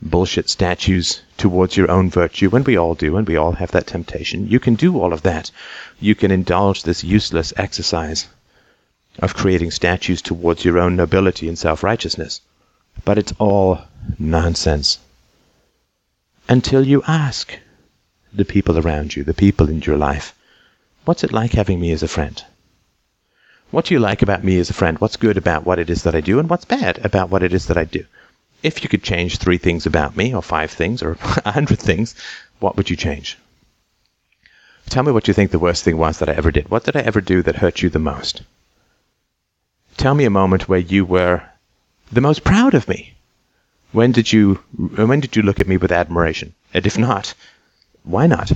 bullshit 0.00 0.48
statues 0.48 1.22
towards 1.36 1.76
your 1.76 1.90
own 1.90 2.08
virtue, 2.08 2.54
and 2.54 2.64
we 2.64 2.76
all 2.76 2.94
do, 2.94 3.16
and 3.16 3.26
we 3.26 3.34
all 3.34 3.50
have 3.50 3.72
that 3.72 3.88
temptation. 3.88 4.46
You 4.46 4.60
can 4.60 4.76
do 4.76 5.00
all 5.00 5.12
of 5.12 5.22
that. 5.22 5.50
You 5.98 6.14
can 6.14 6.30
indulge 6.30 6.84
this 6.84 7.02
useless 7.02 7.52
exercise 7.56 8.28
of 9.18 9.34
creating 9.34 9.72
statues 9.72 10.22
towards 10.22 10.64
your 10.64 10.78
own 10.78 10.94
nobility 10.94 11.48
and 11.48 11.58
self 11.58 11.82
righteousness. 11.82 12.42
But 13.04 13.18
it's 13.18 13.32
all 13.40 13.80
nonsense. 14.20 14.98
Until 16.48 16.86
you 16.86 17.02
ask 17.08 17.58
the 18.32 18.44
people 18.44 18.78
around 18.78 19.16
you, 19.16 19.24
the 19.24 19.34
people 19.34 19.68
in 19.68 19.82
your 19.82 19.96
life, 19.96 20.32
What's 21.06 21.22
it 21.22 21.32
like 21.32 21.52
having 21.52 21.78
me 21.78 21.92
as 21.92 22.02
a 22.02 22.08
friend? 22.08 22.44
What 23.70 23.84
do 23.84 23.94
you 23.94 24.00
like 24.00 24.22
about 24.22 24.42
me 24.42 24.58
as 24.58 24.70
a 24.70 24.74
friend? 24.74 24.98
What's 24.98 25.16
good 25.16 25.36
about 25.36 25.64
what 25.64 25.78
it 25.78 25.88
is 25.88 26.02
that 26.02 26.16
I 26.16 26.20
do, 26.20 26.40
and 26.40 26.50
what's 26.50 26.64
bad 26.64 26.98
about 27.04 27.30
what 27.30 27.44
it 27.44 27.54
is 27.54 27.66
that 27.66 27.78
I 27.78 27.84
do? 27.84 28.04
If 28.64 28.82
you 28.82 28.88
could 28.88 29.04
change 29.04 29.38
three 29.38 29.56
things 29.56 29.86
about 29.86 30.16
me, 30.16 30.34
or 30.34 30.42
five 30.42 30.72
things, 30.72 31.04
or 31.04 31.12
a 31.44 31.52
hundred 31.52 31.78
things, 31.78 32.16
what 32.58 32.76
would 32.76 32.90
you 32.90 32.96
change? 32.96 33.38
Tell 34.88 35.04
me 35.04 35.12
what 35.12 35.28
you 35.28 35.34
think 35.34 35.52
the 35.52 35.60
worst 35.60 35.84
thing 35.84 35.96
was 35.96 36.18
that 36.18 36.28
I 36.28 36.32
ever 36.32 36.50
did. 36.50 36.70
What 36.72 36.82
did 36.82 36.96
I 36.96 37.02
ever 37.02 37.20
do 37.20 37.40
that 37.42 37.62
hurt 37.62 37.82
you 37.82 37.88
the 37.88 38.00
most? 38.00 38.42
Tell 39.96 40.14
me 40.16 40.24
a 40.24 40.40
moment 40.40 40.68
where 40.68 40.80
you 40.80 41.04
were 41.04 41.40
the 42.10 42.20
most 42.20 42.42
proud 42.42 42.74
of 42.74 42.88
me. 42.88 43.14
When 43.92 44.10
did 44.10 44.32
you 44.32 44.54
when 44.76 45.20
did 45.20 45.36
you 45.36 45.42
look 45.42 45.60
at 45.60 45.68
me 45.68 45.76
with 45.76 45.92
admiration? 45.92 46.54
And 46.74 46.84
if 46.84 46.98
not, 46.98 47.32
why 48.02 48.26
not? 48.26 48.50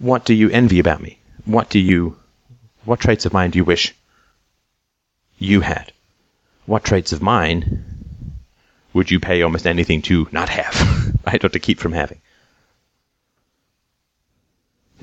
What 0.00 0.24
do 0.24 0.32
you 0.32 0.48
envy 0.48 0.78
about 0.78 1.02
me? 1.02 1.18
What 1.44 1.68
do 1.68 1.78
you, 1.78 2.16
what 2.86 3.00
traits 3.00 3.26
of 3.26 3.34
mine 3.34 3.50
do 3.50 3.58
you 3.58 3.66
wish 3.66 3.94
you 5.38 5.60
had? 5.60 5.92
What 6.64 6.84
traits 6.84 7.12
of 7.12 7.20
mine 7.20 7.84
would 8.94 9.10
you 9.10 9.20
pay 9.20 9.42
almost 9.42 9.66
anything 9.66 10.00
to 10.02 10.26
not 10.32 10.48
have, 10.48 11.14
right, 11.26 11.44
or 11.44 11.50
to 11.50 11.58
keep 11.58 11.78
from 11.78 11.92
having? 11.92 12.18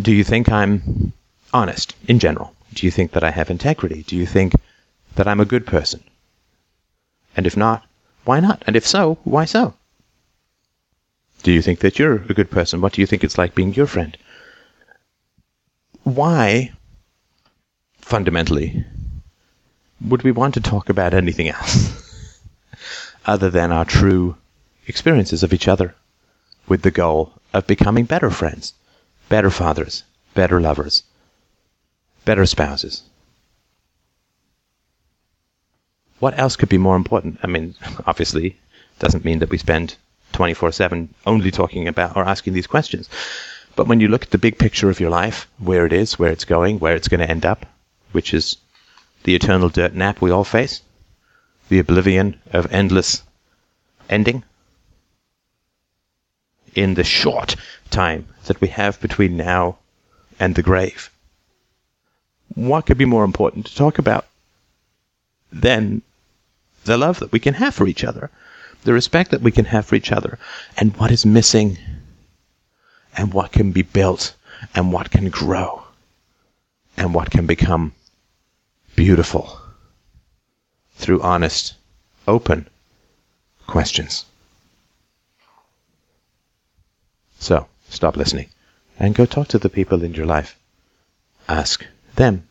Do 0.01 0.11
you 0.11 0.23
think 0.23 0.49
I'm 0.49 1.13
honest 1.53 1.95
in 2.07 2.17
general? 2.17 2.55
Do 2.73 2.87
you 2.87 2.91
think 2.91 3.11
that 3.11 3.23
I 3.23 3.29
have 3.29 3.51
integrity? 3.51 4.01
Do 4.01 4.15
you 4.15 4.25
think 4.25 4.55
that 5.13 5.27
I'm 5.27 5.39
a 5.39 5.45
good 5.45 5.67
person? 5.67 6.03
And 7.35 7.45
if 7.45 7.55
not, 7.55 7.85
why 8.25 8.39
not? 8.39 8.63
And 8.65 8.75
if 8.75 8.85
so, 8.87 9.19
why 9.23 9.45
so? 9.45 9.75
Do 11.43 11.51
you 11.51 11.61
think 11.61 11.81
that 11.81 11.99
you're 11.99 12.15
a 12.15 12.33
good 12.33 12.49
person? 12.49 12.81
What 12.81 12.93
do 12.93 13.01
you 13.01 13.05
think 13.05 13.23
it's 13.23 13.37
like 13.37 13.53
being 13.53 13.75
your 13.75 13.85
friend? 13.85 14.17
Why, 16.15 16.71
fundamentally, 17.99 18.85
would 19.99 20.23
we 20.23 20.31
want 20.31 20.53
to 20.53 20.61
talk 20.61 20.87
about 20.87 21.13
anything 21.13 21.49
else 21.49 22.49
other 23.25 23.49
than 23.49 23.71
our 23.73 23.83
true 23.83 24.37
experiences 24.87 25.43
of 25.43 25.53
each 25.53 25.67
other 25.67 25.93
with 26.67 26.81
the 26.81 26.91
goal 26.91 27.33
of 27.53 27.67
becoming 27.67 28.05
better 28.05 28.29
friends, 28.29 28.73
better 29.27 29.49
fathers, 29.49 30.03
better 30.33 30.61
lovers, 30.61 31.03
better 32.23 32.45
spouses? 32.45 33.03
What 36.19 36.39
else 36.39 36.55
could 36.55 36.69
be 36.69 36.77
more 36.77 36.95
important? 36.95 37.39
I 37.43 37.47
mean, 37.47 37.75
obviously, 38.05 38.55
doesn't 38.99 39.25
mean 39.25 39.39
that 39.39 39.49
we 39.49 39.57
spend 39.57 39.95
24 40.31 40.71
7 40.71 41.13
only 41.25 41.51
talking 41.51 41.87
about 41.87 42.15
or 42.15 42.23
asking 42.23 42.53
these 42.53 42.67
questions. 42.67 43.09
But 43.77 43.87
when 43.87 43.99
you 43.99 44.07
look 44.07 44.23
at 44.23 44.31
the 44.31 44.39
big 44.39 44.57
picture 44.57 44.89
of 44.89 44.99
your 44.99 45.11
life, 45.11 45.47
where 45.59 45.85
it 45.85 45.93
is, 45.93 46.17
where 46.17 46.31
it's 46.31 46.45
going, 46.45 46.79
where 46.79 46.95
it's 46.95 47.07
going 47.07 47.19
to 47.19 47.29
end 47.29 47.45
up, 47.45 47.67
which 48.11 48.33
is 48.33 48.57
the 49.23 49.35
eternal 49.35 49.69
dirt 49.69 49.93
nap 49.93 50.19
we 50.19 50.31
all 50.31 50.43
face, 50.43 50.81
the 51.69 51.77
oblivion 51.77 52.41
of 52.51 52.73
endless 52.73 53.21
ending, 54.09 54.43
in 56.73 56.95
the 56.95 57.03
short 57.03 57.55
time 57.91 58.27
that 58.45 58.59
we 58.61 58.67
have 58.69 58.99
between 58.99 59.37
now 59.37 59.77
and 60.39 60.55
the 60.55 60.63
grave. 60.63 61.11
What 62.55 62.87
could 62.87 62.97
be 62.97 63.05
more 63.05 63.23
important 63.23 63.67
to 63.67 63.75
talk 63.75 63.99
about 63.99 64.25
than 65.51 66.01
the 66.85 66.97
love 66.97 67.19
that 67.19 67.31
we 67.31 67.39
can 67.39 67.53
have 67.53 67.75
for 67.75 67.87
each 67.87 68.03
other, 68.03 68.31
the 68.85 68.93
respect 68.93 69.29
that 69.29 69.41
we 69.41 69.51
can 69.51 69.65
have 69.65 69.85
for 69.85 69.93
each 69.93 70.11
other, 70.11 70.39
and 70.77 70.97
what 70.97 71.11
is 71.11 71.27
missing 71.27 71.77
and 73.17 73.33
what 73.33 73.51
can 73.51 73.71
be 73.71 73.81
built 73.81 74.35
and 74.75 74.93
what 74.93 75.11
can 75.11 75.29
grow 75.29 75.83
and 76.95 77.13
what 77.13 77.31
can 77.31 77.45
become 77.45 77.93
beautiful 78.95 79.59
through 80.95 81.21
honest, 81.21 81.75
open 82.27 82.67
questions. 83.67 84.25
So, 87.39 87.67
stop 87.89 88.17
listening 88.17 88.49
and 88.99 89.13
go 89.13 89.25
talk 89.25 89.47
to 89.49 89.59
the 89.59 89.69
people 89.69 90.03
in 90.03 90.13
your 90.13 90.25
life. 90.25 90.57
Ask 91.47 91.85
them 92.15 92.47